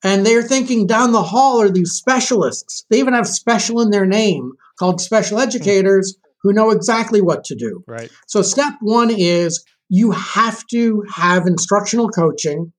And 0.05 0.25
they're 0.25 0.41
thinking 0.41 0.88
down 0.88 1.12
the 1.12 1.21
hall 1.21 1.62
are 1.62 1.69
these 1.69 1.91
specialists. 1.91 2.85
They 2.89 2.99
even 2.99 3.13
have 3.13 3.27
special 3.27 3.81
in 3.81 3.89
their 3.89 4.05
name 4.05 4.53
called 4.77 5.01
special 5.01 5.38
hmm. 5.38 5.43
educators 5.43 6.17
who 6.41 6.53
know 6.53 6.69
exactly 6.69 7.19
what 7.19 7.43
to 7.43 7.55
do. 7.55 7.83
Right. 7.88 8.09
So 8.25 8.41
step 8.41 8.75
1 8.79 9.12
is 9.12 9.65
you 9.89 10.12
have 10.12 10.65
to 10.67 11.03
have 11.13 11.45
instructional 11.45 12.07
coaching 12.07 12.71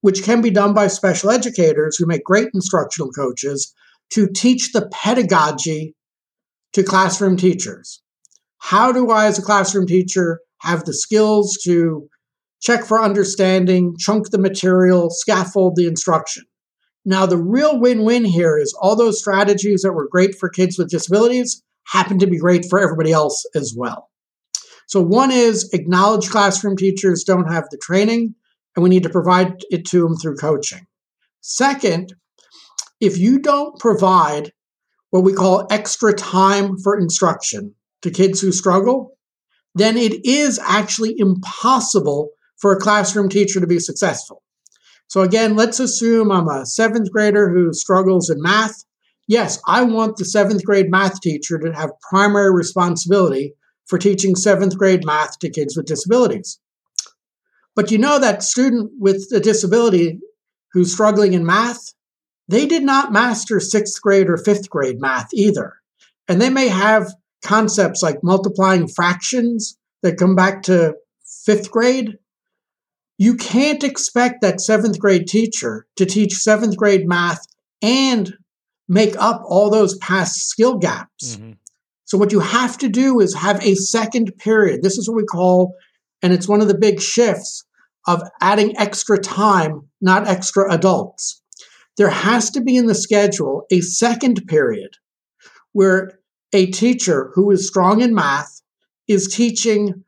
which 0.00 0.22
can 0.22 0.40
be 0.40 0.48
done 0.48 0.72
by 0.72 0.86
special 0.86 1.30
educators 1.30 1.98
who 1.98 2.06
make 2.06 2.24
great 2.24 2.48
instructional 2.54 3.10
coaches 3.10 3.74
to 4.12 4.28
teach 4.28 4.72
the 4.72 4.88
pedagogy 4.92 5.94
to 6.72 6.82
classroom 6.82 7.36
teachers. 7.36 8.00
How 8.58 8.92
do 8.92 9.10
I, 9.10 9.26
as 9.26 9.38
a 9.38 9.42
classroom 9.42 9.86
teacher, 9.86 10.40
have 10.60 10.84
the 10.84 10.92
skills 10.92 11.56
to 11.64 12.08
check 12.60 12.84
for 12.84 13.00
understanding, 13.02 13.94
chunk 13.98 14.30
the 14.30 14.38
material, 14.38 15.10
scaffold 15.10 15.76
the 15.76 15.86
instruction? 15.86 16.44
Now, 17.04 17.24
the 17.24 17.38
real 17.38 17.80
win 17.80 18.04
win 18.04 18.24
here 18.24 18.58
is 18.58 18.76
all 18.80 18.96
those 18.96 19.20
strategies 19.20 19.82
that 19.82 19.92
were 19.92 20.08
great 20.10 20.34
for 20.34 20.48
kids 20.48 20.76
with 20.76 20.90
disabilities 20.90 21.62
happen 21.86 22.18
to 22.18 22.26
be 22.26 22.38
great 22.38 22.66
for 22.68 22.78
everybody 22.78 23.12
else 23.12 23.44
as 23.54 23.74
well. 23.76 24.10
So, 24.86 25.00
one 25.02 25.30
is 25.30 25.70
acknowledge 25.72 26.28
classroom 26.28 26.76
teachers 26.76 27.24
don't 27.24 27.50
have 27.50 27.64
the 27.70 27.78
training 27.78 28.34
and 28.76 28.82
we 28.82 28.90
need 28.90 29.04
to 29.04 29.10
provide 29.10 29.54
it 29.70 29.86
to 29.86 30.02
them 30.02 30.16
through 30.16 30.36
coaching. 30.36 30.86
Second, 31.40 32.14
if 33.00 33.16
you 33.16 33.38
don't 33.38 33.78
provide 33.78 34.52
what 35.10 35.24
we 35.24 35.32
call 35.32 35.66
extra 35.70 36.12
time 36.12 36.76
for 36.78 36.98
instruction 36.98 37.74
to 38.02 38.10
kids 38.10 38.40
who 38.40 38.52
struggle, 38.52 39.16
then 39.74 39.96
it 39.96 40.24
is 40.24 40.58
actually 40.58 41.14
impossible 41.18 42.30
for 42.56 42.72
a 42.72 42.80
classroom 42.80 43.28
teacher 43.28 43.60
to 43.60 43.66
be 43.66 43.78
successful. 43.78 44.42
So, 45.08 45.22
again, 45.22 45.56
let's 45.56 45.80
assume 45.80 46.30
I'm 46.30 46.48
a 46.48 46.66
seventh 46.66 47.10
grader 47.10 47.50
who 47.50 47.72
struggles 47.72 48.28
in 48.28 48.42
math. 48.42 48.84
Yes, 49.26 49.60
I 49.66 49.82
want 49.82 50.16
the 50.16 50.24
seventh 50.24 50.64
grade 50.64 50.90
math 50.90 51.20
teacher 51.20 51.58
to 51.58 51.72
have 51.72 51.90
primary 52.10 52.52
responsibility 52.52 53.54
for 53.86 53.98
teaching 53.98 54.36
seventh 54.36 54.76
grade 54.76 55.04
math 55.04 55.38
to 55.38 55.50
kids 55.50 55.76
with 55.76 55.86
disabilities. 55.86 56.58
But 57.74 57.90
you 57.90 57.98
know 57.98 58.18
that 58.18 58.42
student 58.42 58.90
with 58.98 59.28
a 59.32 59.40
disability 59.40 60.18
who's 60.72 60.92
struggling 60.92 61.32
in 61.32 61.46
math, 61.46 61.94
they 62.48 62.66
did 62.66 62.82
not 62.82 63.12
master 63.12 63.60
sixth 63.60 64.00
grade 64.02 64.28
or 64.28 64.36
fifth 64.36 64.68
grade 64.68 65.00
math 65.00 65.28
either. 65.32 65.74
And 66.26 66.40
they 66.40 66.50
may 66.50 66.68
have 66.68 67.14
concepts 67.42 68.02
like 68.02 68.22
multiplying 68.22 68.88
fractions 68.88 69.76
that 70.02 70.18
come 70.18 70.34
back 70.34 70.62
to 70.62 70.94
fifth 71.44 71.70
grade. 71.70 72.18
You 73.18 73.34
can't 73.34 73.82
expect 73.82 74.42
that 74.42 74.60
seventh 74.60 74.98
grade 74.98 75.26
teacher 75.26 75.86
to 75.96 76.06
teach 76.06 76.34
seventh 76.34 76.76
grade 76.76 77.08
math 77.08 77.44
and 77.82 78.32
make 78.88 79.14
up 79.18 79.42
all 79.44 79.70
those 79.70 79.98
past 79.98 80.48
skill 80.48 80.78
gaps. 80.78 81.36
Mm-hmm. 81.36 81.52
So, 82.04 82.16
what 82.16 82.32
you 82.32 82.40
have 82.40 82.78
to 82.78 82.88
do 82.88 83.20
is 83.20 83.34
have 83.34 83.62
a 83.64 83.74
second 83.74 84.32
period. 84.38 84.82
This 84.82 84.96
is 84.96 85.08
what 85.08 85.16
we 85.16 85.24
call, 85.24 85.74
and 86.22 86.32
it's 86.32 86.48
one 86.48 86.62
of 86.62 86.68
the 86.68 86.78
big 86.78 87.00
shifts 87.00 87.64
of 88.06 88.22
adding 88.40 88.76
extra 88.78 89.18
time, 89.18 89.88
not 90.00 90.26
extra 90.26 90.72
adults. 90.72 91.42
There 91.98 92.08
has 92.08 92.50
to 92.52 92.60
be 92.62 92.76
in 92.76 92.86
the 92.86 92.94
schedule 92.94 93.66
a 93.70 93.80
second 93.80 94.46
period 94.46 94.92
where 95.72 96.17
a 96.52 96.66
teacher 96.66 97.30
who 97.34 97.50
is 97.50 97.66
strong 97.66 98.00
in 98.00 98.14
math 98.14 98.62
is 99.06 99.34
teaching 99.34 100.04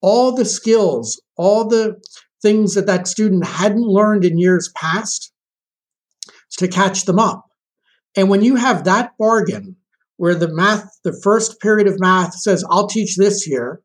all 0.00 0.32
the 0.32 0.44
skills, 0.44 1.20
all 1.36 1.66
the 1.66 2.00
things 2.42 2.74
that 2.74 2.86
that 2.86 3.08
student 3.08 3.46
hadn't 3.46 3.82
learned 3.82 4.24
in 4.24 4.38
years 4.38 4.70
past 4.74 5.32
to 6.52 6.68
catch 6.68 7.04
them 7.04 7.18
up. 7.18 7.44
And 8.16 8.30
when 8.30 8.42
you 8.42 8.56
have 8.56 8.84
that 8.84 9.12
bargain 9.18 9.76
where 10.16 10.34
the 10.34 10.52
math, 10.52 10.98
the 11.04 11.18
first 11.22 11.60
period 11.60 11.86
of 11.86 12.00
math 12.00 12.34
says, 12.34 12.64
I'll 12.70 12.86
teach 12.86 13.16
this 13.16 13.46
year, 13.46 13.82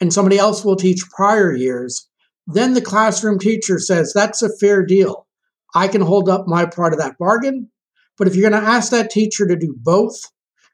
and 0.00 0.12
somebody 0.12 0.38
else 0.38 0.64
will 0.64 0.76
teach 0.76 1.02
prior 1.10 1.52
years, 1.54 2.08
then 2.46 2.74
the 2.74 2.80
classroom 2.80 3.38
teacher 3.38 3.78
says, 3.78 4.12
That's 4.14 4.42
a 4.42 4.56
fair 4.58 4.84
deal. 4.84 5.26
I 5.74 5.86
can 5.86 6.00
hold 6.00 6.28
up 6.28 6.46
my 6.46 6.66
part 6.66 6.92
of 6.92 6.98
that 6.98 7.18
bargain. 7.18 7.70
But 8.16 8.26
if 8.26 8.34
you're 8.34 8.50
going 8.50 8.60
to 8.60 8.68
ask 8.68 8.90
that 8.90 9.10
teacher 9.10 9.46
to 9.46 9.54
do 9.54 9.76
both 9.78 10.18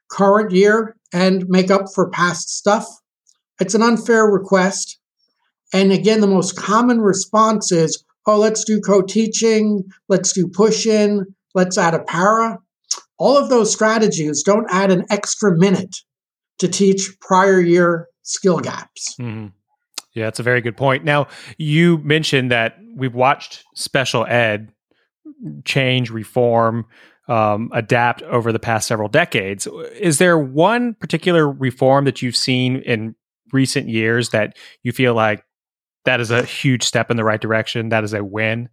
current 0.09 0.51
year 0.51 0.95
and 1.13 1.47
make 1.47 1.71
up 1.71 1.85
for 1.93 2.09
past 2.09 2.49
stuff, 2.49 2.85
it's 3.59 3.73
an 3.73 3.81
unfair 3.81 4.25
request. 4.25 4.99
And 5.73 5.91
again, 5.91 6.21
the 6.21 6.27
most 6.27 6.57
common 6.57 7.01
response 7.01 7.71
is, 7.71 8.03
oh, 8.25 8.37
let's 8.37 8.63
do 8.63 8.79
co 8.79 9.01
teaching, 9.01 9.83
let's 10.07 10.33
do 10.33 10.47
push 10.47 10.85
in, 10.85 11.25
let's 11.53 11.77
add 11.77 11.93
a 11.93 12.03
para. 12.03 12.59
All 13.17 13.37
of 13.37 13.49
those 13.49 13.71
strategies 13.71 14.43
don't 14.43 14.67
add 14.69 14.91
an 14.91 15.05
extra 15.09 15.57
minute 15.57 15.95
to 16.59 16.67
teach 16.67 17.17
prior 17.21 17.59
year 17.61 18.07
skill 18.23 18.59
gaps. 18.59 19.15
Mm-hmm. 19.19 19.47
Yeah, 20.13 20.25
that's 20.25 20.39
a 20.39 20.43
very 20.43 20.61
good 20.61 20.77
point. 20.77 21.03
Now, 21.03 21.27
you 21.57 21.97
mentioned 21.99 22.51
that 22.51 22.77
we've 22.95 23.13
watched 23.13 23.63
special 23.75 24.25
ed 24.25 24.71
change, 25.65 26.09
reform, 26.09 26.85
um, 27.27 27.69
adapt 27.73 28.21
over 28.23 28.51
the 28.51 28.59
past 28.59 28.87
several 28.87 29.09
decades. 29.09 29.67
Is 29.99 30.17
there 30.17 30.37
one 30.37 30.93
particular 30.93 31.49
reform 31.49 32.05
that 32.05 32.21
you've 32.21 32.35
seen 32.35 32.77
in 32.77 33.15
recent 33.51 33.89
years 33.89 34.29
that 34.29 34.57
you 34.83 34.91
feel 34.91 35.13
like 35.13 35.43
that 36.05 36.19
is 36.19 36.31
a 36.31 36.43
huge 36.43 36.83
step 36.83 37.09
in 37.09 37.17
the 37.17 37.23
right 37.23 37.41
direction? 37.41 37.89
That 37.89 38.03
is 38.03 38.13
a 38.13 38.23
win? 38.23 38.69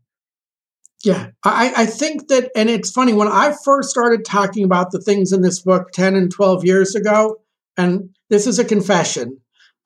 Yeah, 1.04 1.30
I, 1.44 1.72
I 1.76 1.86
think 1.86 2.28
that, 2.28 2.50
and 2.54 2.70
it's 2.70 2.92
funny, 2.92 3.12
when 3.12 3.26
I 3.26 3.54
first 3.64 3.90
started 3.90 4.24
talking 4.24 4.64
about 4.64 4.92
the 4.92 5.00
things 5.00 5.32
in 5.32 5.42
this 5.42 5.60
book 5.60 5.90
10 5.92 6.14
and 6.14 6.30
12 6.30 6.64
years 6.64 6.94
ago, 6.94 7.38
and 7.76 8.10
this 8.30 8.46
is 8.46 8.60
a 8.60 8.64
confession, 8.64 9.38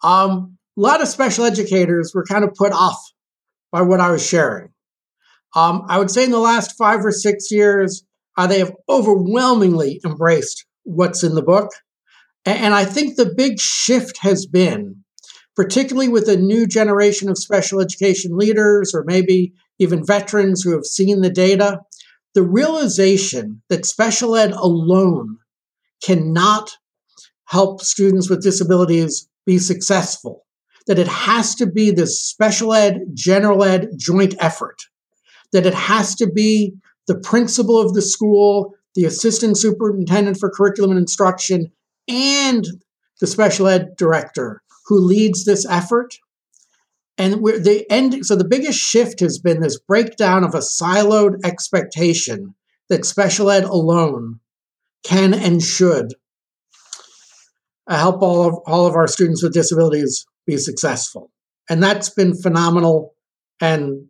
um, 0.03 0.59
a 0.77 0.81
lot 0.81 1.01
of 1.01 1.09
special 1.09 1.47
educators 1.47 2.13
were 2.15 2.25
kind 2.25 2.45
of 2.45 2.53
put 2.55 2.73
off 2.73 3.01
by 3.73 3.81
what 3.81 4.01
I 4.01 4.11
was 4.11 4.27
sharing. 4.27 4.69
Um, 5.55 5.87
I 5.89 5.99
would 5.99 6.11
say 6.11 6.25
in 6.25 6.33
the 6.33 6.39
last 6.39 6.77
five 6.77 7.05
or 7.05 7.13
six 7.13 7.51
years, 7.51 8.05
uh, 8.37 8.46
they 8.46 8.59
have 8.59 8.75
overwhelmingly 8.88 10.01
embraced 10.05 10.66
what's 10.85 11.22
in 11.22 11.35
the 11.35 11.42
book. 11.42 11.70
And, 12.44 12.59
and 12.59 12.75
I 12.75 12.85
think 12.85 13.16
the 13.16 13.33
big 13.35 13.59
shift 13.59 14.18
has 14.20 14.46
been, 14.46 15.05
particularly 15.55 16.09
with 16.09 16.29
a 16.29 16.37
new 16.37 16.66
generation 16.66 17.29
of 17.29 17.38
special 17.38 17.81
education 17.81 18.37
leaders, 18.37 18.92
or 18.94 19.05
maybe 19.05 19.53
even 19.79 20.05
veterans 20.05 20.62
who 20.62 20.72
have 20.72 20.85
seen 20.85 21.20
the 21.20 21.31
data, 21.31 21.81
the 22.35 22.42
realization 22.42 23.62
that 23.68 23.87
special 23.87 24.37
ed 24.37 24.53
alone 24.53 25.38
cannot 26.03 26.70
help 27.46 27.81
students 27.81 28.29
with 28.29 28.42
disabilities 28.42 29.29
be 29.46 29.59
successful, 29.59 30.44
that 30.87 30.99
it 30.99 31.09
has 31.09 31.55
to 31.55 31.66
be 31.66 31.90
this 31.90 32.20
special 32.20 32.75
ed, 32.75 33.01
general 33.14 33.64
ed 33.64 33.88
joint 33.96 34.35
effort, 34.38 34.77
that 35.53 35.64
it 35.64 35.75
has 35.75 36.14
to 36.16 36.31
be 36.31 36.75
the 37.07 37.19
principal 37.19 37.81
of 37.81 37.95
the 37.95 38.03
school, 38.03 38.75
the 38.95 39.05
assistant 39.05 39.57
superintendent 39.57 40.38
for 40.38 40.51
curriculum 40.51 40.90
and 40.92 41.01
instruction, 41.01 41.71
and 42.09 42.64
the 43.21 43.27
special 43.27 43.66
ed 43.69 43.97
director 43.97 44.62
who 44.87 44.99
leads 44.99 45.45
this 45.45 45.66
effort 45.66 46.16
and 47.19 47.40
we're 47.40 47.59
the 47.59 47.90
end. 47.90 48.27
So 48.27 48.37
the 48.37 48.45
biggest 48.45 48.79
shift 48.79 49.21
has 49.21 49.38
been 49.38 49.61
this 49.61 49.79
breakdown 49.79 50.45
of 50.45 50.55
a 50.55 50.59
siloed 50.59 51.45
expectation 51.45 52.55
that 52.88 53.05
special 53.05 53.51
ed 53.51 53.64
alone 53.64 54.40
can 55.03 55.33
and 55.33 55.62
should 55.62 56.14
uh, 57.87 57.97
help 57.97 58.23
all 58.23 58.47
of 58.47 58.55
all 58.66 58.87
of 58.87 58.95
our 58.95 59.07
students 59.07 59.42
with 59.42 59.55
disabilities 59.55 60.27
be 60.47 60.57
successful. 60.57 61.31
And 61.69 61.83
that's 61.83 62.11
been 62.11 62.35
phenomenal. 62.35 63.14
And 63.61 64.09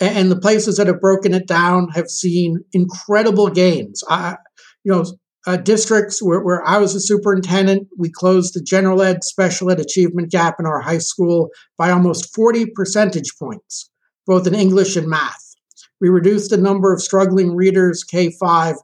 and 0.00 0.30
the 0.30 0.38
places 0.38 0.76
that 0.76 0.86
have 0.86 1.00
broken 1.00 1.34
it 1.34 1.46
down 1.46 1.88
have 1.90 2.08
seen 2.08 2.64
incredible 2.72 3.48
gains. 3.48 4.02
I, 4.08 4.36
you 4.84 4.92
know, 4.92 5.04
uh, 5.46 5.56
districts 5.56 6.22
where, 6.22 6.40
where 6.40 6.66
I 6.66 6.78
was 6.78 6.94
a 6.94 7.00
superintendent, 7.00 7.88
we 7.96 8.10
closed 8.10 8.54
the 8.54 8.62
general 8.62 9.02
ed, 9.02 9.24
special 9.24 9.70
ed 9.70 9.80
achievement 9.80 10.30
gap 10.30 10.56
in 10.58 10.66
our 10.66 10.80
high 10.80 10.98
school 10.98 11.50
by 11.76 11.90
almost 11.90 12.34
40 12.34 12.66
percentage 12.74 13.30
points, 13.38 13.90
both 14.26 14.46
in 14.46 14.54
English 14.54 14.96
and 14.96 15.08
math. 15.08 15.54
We 16.00 16.10
reduced 16.10 16.50
the 16.50 16.58
number 16.58 16.92
of 16.92 17.02
struggling 17.02 17.56
readers 17.56 18.04
K 18.04 18.30
5 18.30 18.76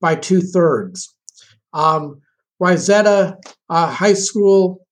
by 0.00 0.14
two 0.14 0.40
thirds. 0.40 1.14
Um, 1.72 2.20
Wayzata 2.62 3.36
uh, 3.68 3.90
High 3.90 4.14
School 4.14 4.86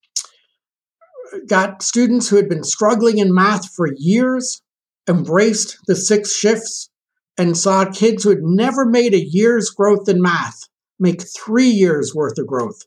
got 1.48 1.82
students 1.82 2.28
who 2.28 2.36
had 2.36 2.48
been 2.48 2.64
struggling 2.64 3.18
in 3.18 3.34
math 3.34 3.72
for 3.74 3.88
years, 3.96 4.62
embraced 5.08 5.78
the 5.86 5.96
six 5.96 6.34
shifts, 6.34 6.90
and 7.38 7.56
saw 7.56 7.84
kids 7.84 8.24
who 8.24 8.30
had 8.30 8.42
never 8.42 8.86
made 8.86 9.14
a 9.14 9.24
year's 9.24 9.70
growth 9.70 10.08
in 10.08 10.22
math 10.22 10.68
make 10.98 11.22
three 11.22 11.68
years 11.68 12.14
worth 12.14 12.38
of 12.38 12.46
growth 12.46 12.82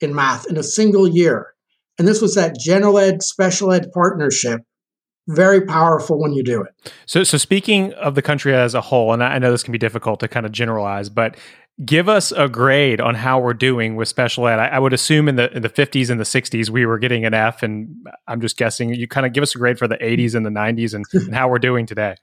in 0.00 0.14
math 0.14 0.46
in 0.46 0.56
a 0.56 0.62
single 0.62 1.08
year. 1.08 1.54
And 1.98 2.06
this 2.06 2.20
was 2.20 2.34
that 2.34 2.58
general 2.58 2.98
ed, 2.98 3.22
special 3.22 3.72
ed 3.72 3.90
partnership. 3.92 4.60
Very 5.26 5.62
powerful 5.62 6.20
when 6.20 6.34
you 6.34 6.42
do 6.44 6.62
it. 6.62 6.92
So, 7.06 7.24
so 7.24 7.38
speaking 7.38 7.94
of 7.94 8.14
the 8.14 8.20
country 8.20 8.54
as 8.54 8.74
a 8.74 8.82
whole, 8.82 9.14
and 9.14 9.24
I 9.24 9.38
know 9.38 9.50
this 9.50 9.62
can 9.62 9.72
be 9.72 9.78
difficult 9.78 10.20
to 10.20 10.28
kind 10.28 10.44
of 10.44 10.52
generalize, 10.52 11.08
but 11.08 11.36
give 11.84 12.08
us 12.08 12.32
a 12.32 12.48
grade 12.48 13.00
on 13.00 13.14
how 13.14 13.40
we're 13.40 13.54
doing 13.54 13.96
with 13.96 14.08
special 14.08 14.46
ed. 14.46 14.58
I, 14.58 14.66
I, 14.66 14.78
would 14.78 14.92
assume 14.92 15.28
in 15.28 15.36
the 15.36 15.50
in 15.54 15.62
the 15.62 15.68
50s 15.68 16.10
and 16.10 16.20
the 16.20 16.24
60s 16.24 16.68
we 16.68 16.86
were 16.86 16.98
getting 16.98 17.24
an 17.24 17.34
F, 17.34 17.62
and 17.62 18.06
I'm 18.28 18.40
just 18.40 18.56
guessing 18.56 18.94
you 18.94 19.08
kind 19.08 19.26
of 19.26 19.32
give 19.32 19.42
us 19.42 19.54
a 19.54 19.58
grade 19.58 19.78
for 19.78 19.88
the 19.88 19.96
80s 19.96 20.34
and 20.34 20.46
the 20.46 20.50
90s 20.50 20.94
and, 20.94 21.04
and 21.12 21.34
how 21.34 21.48
we're 21.48 21.58
doing 21.58 21.86
today 21.86 22.16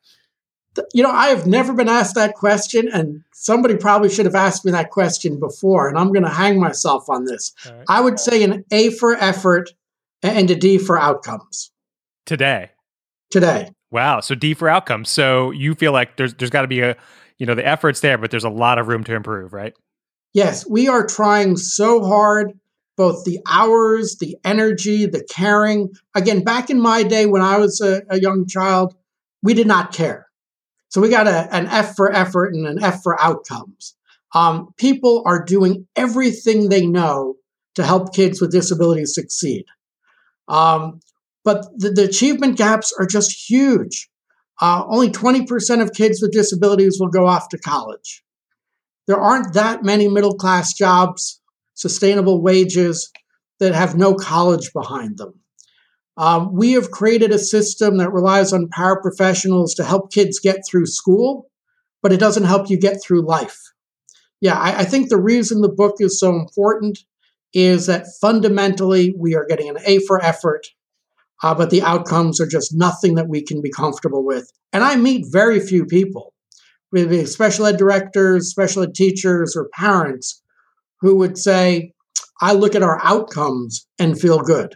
you 0.93 1.03
know, 1.03 1.11
I 1.11 1.27
have 1.27 1.45
never 1.45 1.73
been 1.73 1.89
asked 1.89 2.15
that 2.15 2.35
question, 2.35 2.89
and 2.91 3.23
somebody 3.33 3.75
probably 3.75 4.09
should 4.09 4.25
have 4.25 4.35
asked 4.35 4.63
me 4.65 4.71
that 4.71 4.89
question 4.89 5.39
before, 5.39 5.89
and 5.89 5.97
I'm 5.97 6.13
going 6.13 6.23
to 6.23 6.29
hang 6.29 6.59
myself 6.59 7.09
on 7.09 7.25
this. 7.25 7.53
Right. 7.65 7.85
I 7.89 8.01
would 8.01 8.19
say 8.19 8.43
an 8.43 8.63
A 8.71 8.91
for 8.91 9.15
effort 9.15 9.71
and 10.23 10.49
a 10.49 10.55
D 10.55 10.77
for 10.77 10.97
outcomes. 10.97 11.71
Today. 12.25 12.69
Today. 13.31 13.69
Wow. 13.91 14.21
So 14.21 14.35
D 14.35 14.53
for 14.53 14.69
outcomes. 14.69 15.09
So 15.09 15.51
you 15.51 15.75
feel 15.75 15.91
like 15.91 16.15
there's 16.15 16.33
there's 16.35 16.51
got 16.51 16.61
to 16.61 16.67
be 16.67 16.81
a, 16.81 16.95
you 17.41 17.47
know, 17.47 17.55
the 17.55 17.67
effort's 17.67 17.99
there, 17.99 18.17
but 18.17 18.31
there's 18.31 18.43
a 18.43 18.49
lot 18.49 18.77
of 18.77 18.87
room 18.87 19.03
to 19.05 19.15
improve, 19.15 19.51
right? 19.51 19.73
Yes, 20.33 20.65
we 20.69 20.87
are 20.87 21.05
trying 21.05 21.57
so 21.57 22.03
hard, 22.03 22.53
both 22.95 23.25
the 23.25 23.39
hours, 23.49 24.17
the 24.19 24.37
energy, 24.45 25.05
the 25.05 25.23
caring. 25.29 25.89
Again, 26.15 26.43
back 26.43 26.69
in 26.69 26.79
my 26.79 27.03
day 27.03 27.25
when 27.25 27.41
I 27.41 27.57
was 27.57 27.81
a, 27.81 28.03
a 28.09 28.19
young 28.19 28.47
child, 28.47 28.95
we 29.43 29.53
did 29.53 29.67
not 29.67 29.91
care 29.91 30.27
so 30.91 30.99
we 30.99 31.07
got 31.07 31.25
a, 31.25 31.47
an 31.55 31.67
F 31.67 31.95
for 31.95 32.11
effort 32.11 32.53
and 32.53 32.67
an 32.67 32.83
F 32.83 33.01
for 33.01 33.19
outcomes. 33.19 33.95
Um, 34.35 34.73
people 34.77 35.23
are 35.25 35.43
doing 35.43 35.87
everything 35.95 36.67
they 36.67 36.85
know 36.85 37.35
to 37.75 37.85
help 37.85 38.13
kids 38.13 38.41
with 38.41 38.51
disabilities 38.51 39.15
succeed. 39.15 39.65
Um, 40.49 40.99
but 41.45 41.65
the, 41.77 41.91
the, 41.91 42.03
achievement 42.03 42.57
gaps 42.57 42.93
are 42.99 43.05
just 43.05 43.49
huge. 43.49 44.09
Uh, 44.61 44.85
only 44.87 45.09
20% 45.09 45.81
of 45.81 45.93
kids 45.93 46.21
with 46.21 46.31
disabilities 46.31 46.97
will 46.99 47.09
go 47.09 47.25
off 47.25 47.49
to 47.49 47.57
college. 47.57 48.23
There 49.07 49.19
aren't 49.19 49.55
that 49.55 49.83
many 49.83 50.07
middle 50.07 50.35
class 50.35 50.73
jobs, 50.73 51.41
sustainable 51.73 52.41
wages 52.41 53.11
that 53.59 53.73
have 53.73 53.97
no 53.97 54.13
college 54.13 54.71
behind 54.71 55.17
them. 55.17 55.33
Um, 56.17 56.53
we 56.53 56.73
have 56.73 56.91
created 56.91 57.31
a 57.31 57.39
system 57.39 57.97
that 57.97 58.11
relies 58.11 58.53
on 58.53 58.69
paraprofessionals 58.69 59.75
to 59.75 59.83
help 59.83 60.11
kids 60.13 60.39
get 60.39 60.59
through 60.69 60.85
school, 60.85 61.49
but 62.03 62.13
it 62.13 62.19
doesn't 62.19 62.43
help 62.43 62.69
you 62.69 62.77
get 62.77 63.01
through 63.01 63.25
life. 63.25 63.59
Yeah, 64.41 64.57
I, 64.57 64.79
I 64.79 64.83
think 64.83 65.09
the 65.09 65.21
reason 65.21 65.61
the 65.61 65.69
book 65.69 65.95
is 65.99 66.19
so 66.19 66.35
important 66.35 66.99
is 67.53 67.87
that 67.87 68.07
fundamentally 68.19 69.13
we 69.17 69.35
are 69.35 69.45
getting 69.45 69.69
an 69.69 69.77
A 69.85 69.99
for 69.99 70.23
effort, 70.23 70.67
uh, 71.43 71.55
but 71.55 71.69
the 71.69 71.81
outcomes 71.81 72.39
are 72.39 72.47
just 72.47 72.73
nothing 72.73 73.15
that 73.15 73.27
we 73.27 73.43
can 73.43 73.61
be 73.61 73.71
comfortable 73.71 74.25
with. 74.25 74.49
And 74.73 74.83
I 74.83 74.95
meet 74.95 75.25
very 75.31 75.59
few 75.59 75.85
people, 75.85 76.33
maybe 76.91 77.25
special 77.25 77.65
ed 77.65 77.77
directors, 77.77 78.49
special 78.49 78.83
ed 78.83 78.93
teachers, 78.95 79.55
or 79.55 79.69
parents 79.73 80.41
who 81.01 81.15
would 81.17 81.37
say, 81.37 81.93
I 82.41 82.53
look 82.53 82.75
at 82.75 82.83
our 82.83 82.99
outcomes 83.03 83.87
and 83.99 84.19
feel 84.19 84.39
good. 84.39 84.75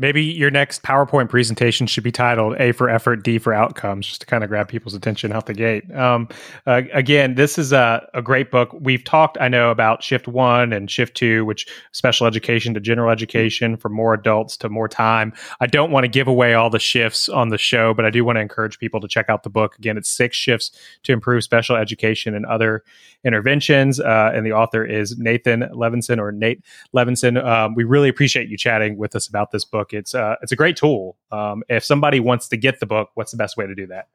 Maybe 0.00 0.22
your 0.22 0.50
next 0.50 0.84
PowerPoint 0.84 1.28
presentation 1.28 1.88
should 1.88 2.04
be 2.04 2.12
titled 2.12 2.54
A 2.60 2.70
for 2.70 2.88
effort, 2.88 3.24
D 3.24 3.38
for 3.38 3.52
outcomes, 3.52 4.06
just 4.06 4.20
to 4.20 4.26
kind 4.26 4.44
of 4.44 4.48
grab 4.48 4.68
people's 4.68 4.94
attention 4.94 5.32
out 5.32 5.46
the 5.46 5.54
gate. 5.54 5.92
Um, 5.92 6.28
uh, 6.68 6.82
again, 6.92 7.34
this 7.34 7.58
is 7.58 7.72
a, 7.72 8.08
a 8.14 8.22
great 8.22 8.52
book. 8.52 8.72
We've 8.78 9.02
talked, 9.02 9.36
I 9.40 9.48
know, 9.48 9.72
about 9.72 10.04
Shift 10.04 10.28
One 10.28 10.72
and 10.72 10.88
Shift 10.88 11.16
Two, 11.16 11.44
which 11.44 11.66
special 11.90 12.28
education 12.28 12.74
to 12.74 12.80
general 12.80 13.10
education 13.10 13.76
for 13.76 13.88
more 13.88 14.14
adults 14.14 14.56
to 14.58 14.68
more 14.68 14.88
time. 14.88 15.32
I 15.58 15.66
don't 15.66 15.90
want 15.90 16.04
to 16.04 16.08
give 16.08 16.28
away 16.28 16.54
all 16.54 16.70
the 16.70 16.78
shifts 16.78 17.28
on 17.28 17.48
the 17.48 17.58
show, 17.58 17.92
but 17.92 18.04
I 18.04 18.10
do 18.10 18.24
want 18.24 18.36
to 18.36 18.40
encourage 18.40 18.78
people 18.78 19.00
to 19.00 19.08
check 19.08 19.28
out 19.28 19.42
the 19.42 19.50
book. 19.50 19.76
Again, 19.78 19.98
it's 19.98 20.08
six 20.08 20.36
shifts 20.36 20.70
to 21.02 21.12
improve 21.12 21.42
special 21.42 21.74
education 21.74 22.36
and 22.36 22.46
other 22.46 22.84
interventions. 23.24 23.98
Uh, 23.98 24.30
and 24.32 24.46
the 24.46 24.52
author 24.52 24.84
is 24.84 25.18
Nathan 25.18 25.62
Levenson 25.72 26.18
or 26.18 26.30
Nate 26.30 26.62
Levenson. 26.94 27.44
Um, 27.44 27.74
we 27.74 27.82
really 27.82 28.08
appreciate 28.08 28.48
you 28.48 28.56
chatting 28.56 28.96
with 28.96 29.16
us 29.16 29.26
about 29.26 29.50
this 29.50 29.64
book. 29.64 29.87
It's 29.92 30.14
uh, 30.14 30.36
it's 30.42 30.52
a 30.52 30.56
great 30.56 30.76
tool. 30.76 31.16
Um, 31.30 31.62
if 31.68 31.84
somebody 31.84 32.20
wants 32.20 32.48
to 32.48 32.56
get 32.56 32.80
the 32.80 32.86
book, 32.86 33.10
what's 33.14 33.30
the 33.30 33.36
best 33.36 33.56
way 33.56 33.66
to 33.66 33.74
do 33.74 33.86
that? 33.88 34.08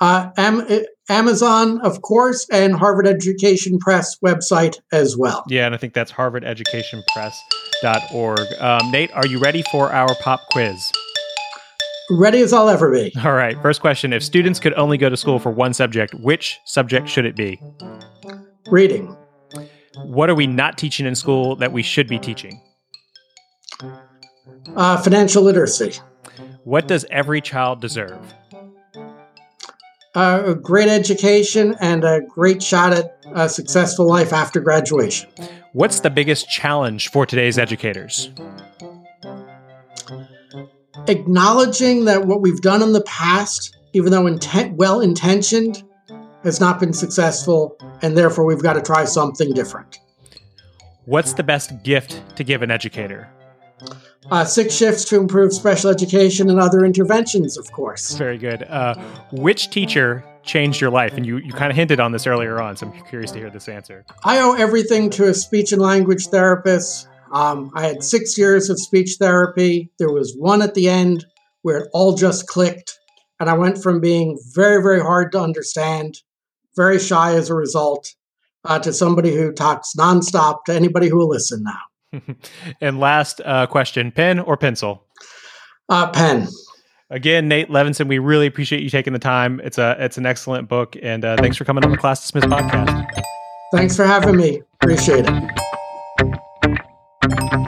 Uh, 0.00 0.30
Am- 0.36 0.64
Amazon, 1.08 1.80
of 1.80 2.02
course, 2.02 2.48
and 2.50 2.72
Harvard 2.74 3.06
Education 3.08 3.78
Press 3.78 4.16
website 4.24 4.76
as 4.92 5.16
well. 5.16 5.44
Yeah, 5.48 5.66
and 5.66 5.74
I 5.74 5.78
think 5.78 5.92
that's 5.92 6.12
harvardeducationpress.org. 6.12 8.38
Um, 8.60 8.90
Nate, 8.92 9.10
are 9.12 9.26
you 9.26 9.40
ready 9.40 9.64
for 9.72 9.92
our 9.92 10.14
pop 10.22 10.40
quiz? 10.52 10.92
Ready 12.10 12.40
as 12.40 12.52
I'll 12.52 12.68
ever 12.68 12.92
be. 12.92 13.12
All 13.22 13.34
right. 13.34 13.60
First 13.60 13.80
question 13.80 14.12
If 14.12 14.22
students 14.22 14.60
could 14.60 14.72
only 14.74 14.98
go 14.98 15.08
to 15.08 15.16
school 15.16 15.38
for 15.38 15.50
one 15.50 15.74
subject, 15.74 16.14
which 16.14 16.58
subject 16.64 17.08
should 17.08 17.26
it 17.26 17.36
be? 17.36 17.60
Reading. 18.70 19.16
What 20.04 20.30
are 20.30 20.34
we 20.34 20.46
not 20.46 20.78
teaching 20.78 21.06
in 21.06 21.14
school 21.14 21.56
that 21.56 21.72
we 21.72 21.82
should 21.82 22.08
be 22.08 22.18
teaching? 22.18 22.60
Uh, 24.76 24.96
financial 25.02 25.42
literacy. 25.42 25.92
What 26.64 26.86
does 26.86 27.06
every 27.10 27.40
child 27.40 27.80
deserve? 27.80 28.18
Uh, 30.14 30.42
a 30.46 30.54
great 30.54 30.88
education 30.88 31.76
and 31.80 32.04
a 32.04 32.20
great 32.28 32.62
shot 32.62 32.92
at 32.92 33.18
a 33.34 33.48
successful 33.48 34.06
life 34.06 34.32
after 34.32 34.60
graduation. 34.60 35.28
What's 35.72 36.00
the 36.00 36.10
biggest 36.10 36.48
challenge 36.48 37.08
for 37.08 37.26
today's 37.26 37.58
educators? 37.58 38.30
Acknowledging 41.06 42.04
that 42.06 42.26
what 42.26 42.42
we've 42.42 42.60
done 42.60 42.82
in 42.82 42.92
the 42.92 43.02
past, 43.02 43.76
even 43.92 44.10
though 44.10 44.26
intent, 44.26 44.76
well 44.76 45.00
intentioned, 45.00 45.82
has 46.42 46.60
not 46.60 46.80
been 46.80 46.92
successful, 46.92 47.76
and 48.02 48.16
therefore 48.16 48.44
we've 48.44 48.62
got 48.62 48.74
to 48.74 48.82
try 48.82 49.04
something 49.04 49.52
different. 49.52 49.98
What's 51.04 51.32
the 51.32 51.42
best 51.42 51.82
gift 51.82 52.22
to 52.36 52.44
give 52.44 52.62
an 52.62 52.70
educator? 52.70 53.28
Uh, 54.30 54.44
six 54.44 54.74
shifts 54.74 55.04
to 55.06 55.16
improve 55.16 55.52
special 55.52 55.90
education 55.90 56.50
and 56.50 56.60
other 56.60 56.84
interventions, 56.84 57.56
of 57.56 57.70
course. 57.72 58.14
Very 58.16 58.38
good. 58.38 58.62
Uh, 58.64 58.94
which 59.32 59.70
teacher 59.70 60.24
changed 60.42 60.80
your 60.80 60.90
life? 60.90 61.14
And 61.14 61.24
you, 61.24 61.38
you 61.38 61.52
kind 61.52 61.70
of 61.70 61.76
hinted 61.76 62.00
on 62.00 62.12
this 62.12 62.26
earlier 62.26 62.60
on, 62.60 62.76
so 62.76 62.86
I'm 62.86 63.04
curious 63.06 63.30
to 63.32 63.38
hear 63.38 63.50
this 63.50 63.68
answer. 63.68 64.04
I 64.24 64.40
owe 64.40 64.54
everything 64.54 65.10
to 65.10 65.28
a 65.28 65.34
speech 65.34 65.72
and 65.72 65.80
language 65.80 66.26
therapist. 66.26 67.08
Um, 67.32 67.70
I 67.74 67.86
had 67.86 68.02
six 68.02 68.36
years 68.36 68.68
of 68.70 68.78
speech 68.80 69.16
therapy. 69.18 69.90
There 69.98 70.12
was 70.12 70.34
one 70.36 70.62
at 70.62 70.74
the 70.74 70.88
end 70.88 71.24
where 71.62 71.78
it 71.78 71.90
all 71.92 72.14
just 72.14 72.46
clicked. 72.46 72.98
And 73.40 73.48
I 73.48 73.54
went 73.54 73.82
from 73.82 74.00
being 74.00 74.38
very, 74.54 74.82
very 74.82 75.00
hard 75.00 75.32
to 75.32 75.40
understand, 75.40 76.18
very 76.76 76.98
shy 76.98 77.34
as 77.34 77.50
a 77.50 77.54
result, 77.54 78.14
uh, 78.64 78.78
to 78.80 78.92
somebody 78.92 79.34
who 79.34 79.52
talks 79.52 79.92
nonstop 79.96 80.64
to 80.66 80.74
anybody 80.74 81.08
who 81.08 81.18
will 81.18 81.28
listen 81.28 81.62
now. 81.62 81.78
and 82.80 83.00
last 83.00 83.40
uh, 83.44 83.66
question 83.66 84.10
pen 84.10 84.38
or 84.38 84.56
pencil? 84.56 85.04
Uh, 85.88 86.10
pen. 86.10 86.48
Again, 87.10 87.48
Nate 87.48 87.70
Levenson, 87.70 88.06
we 88.06 88.18
really 88.18 88.46
appreciate 88.46 88.82
you 88.82 88.90
taking 88.90 89.14
the 89.14 89.18
time. 89.18 89.60
It's 89.64 89.78
a 89.78 89.96
it's 89.98 90.18
an 90.18 90.26
excellent 90.26 90.68
book, 90.68 90.94
and 91.02 91.24
uh, 91.24 91.36
thanks 91.38 91.56
for 91.56 91.64
coming 91.64 91.82
on 91.84 91.90
the 91.90 91.96
Class 91.96 92.20
Dismissed 92.20 92.48
podcast. 92.48 93.06
Thanks 93.72 93.96
for 93.96 94.04
having 94.04 94.36
me. 94.36 94.60
Appreciate 94.80 95.24
it. 95.26 97.64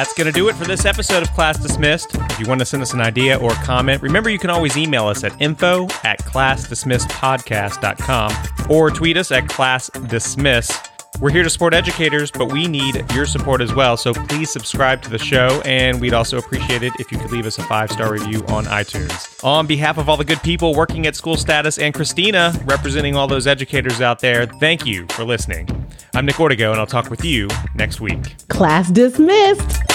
That's 0.00 0.14
going 0.14 0.28
to 0.28 0.32
do 0.32 0.48
it 0.48 0.56
for 0.56 0.64
this 0.64 0.86
episode 0.86 1.22
of 1.22 1.30
Class 1.32 1.58
Dismissed. 1.58 2.14
If 2.14 2.40
you 2.40 2.46
want 2.46 2.60
to 2.60 2.64
send 2.64 2.82
us 2.82 2.94
an 2.94 3.02
idea 3.02 3.38
or 3.38 3.50
comment, 3.50 4.00
remember 4.00 4.30
you 4.30 4.38
can 4.38 4.48
always 4.48 4.78
email 4.78 5.08
us 5.08 5.24
at 5.24 5.38
info 5.42 5.84
at 6.04 6.18
classdismissedpodcast.com 6.20 8.32
or 8.70 8.90
tweet 8.90 9.18
us 9.18 9.30
at 9.30 9.44
classdismiss. 9.44 10.86
We're 11.20 11.28
here 11.28 11.42
to 11.42 11.50
support 11.50 11.74
educators, 11.74 12.30
but 12.30 12.50
we 12.50 12.66
need 12.66 13.04
your 13.12 13.26
support 13.26 13.60
as 13.60 13.74
well. 13.74 13.98
So 13.98 14.14
please 14.14 14.50
subscribe 14.50 15.02
to 15.02 15.10
the 15.10 15.18
show, 15.18 15.60
and 15.66 16.00
we'd 16.00 16.14
also 16.14 16.38
appreciate 16.38 16.82
it 16.82 16.94
if 16.98 17.12
you 17.12 17.18
could 17.18 17.30
leave 17.30 17.44
us 17.44 17.58
a 17.58 17.62
five 17.64 17.90
star 17.90 18.10
review 18.10 18.42
on 18.46 18.64
iTunes. 18.64 19.44
On 19.44 19.66
behalf 19.66 19.98
of 19.98 20.08
all 20.08 20.16
the 20.16 20.24
good 20.24 20.42
people 20.42 20.74
working 20.74 21.06
at 21.06 21.14
School 21.14 21.36
Status 21.36 21.76
and 21.76 21.92
Christina, 21.92 22.58
representing 22.64 23.16
all 23.16 23.28
those 23.28 23.46
educators 23.46 24.00
out 24.00 24.20
there, 24.20 24.46
thank 24.46 24.86
you 24.86 25.04
for 25.10 25.24
listening. 25.24 25.68
I'm 26.14 26.24
Nick 26.24 26.36
Ortego, 26.36 26.70
and 26.70 26.80
I'll 26.80 26.86
talk 26.86 27.10
with 27.10 27.22
you 27.22 27.48
next 27.74 28.00
week. 28.00 28.48
Class 28.48 28.90
dismissed. 28.90 29.89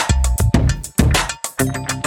Thank 1.57 1.93
you. 1.93 2.04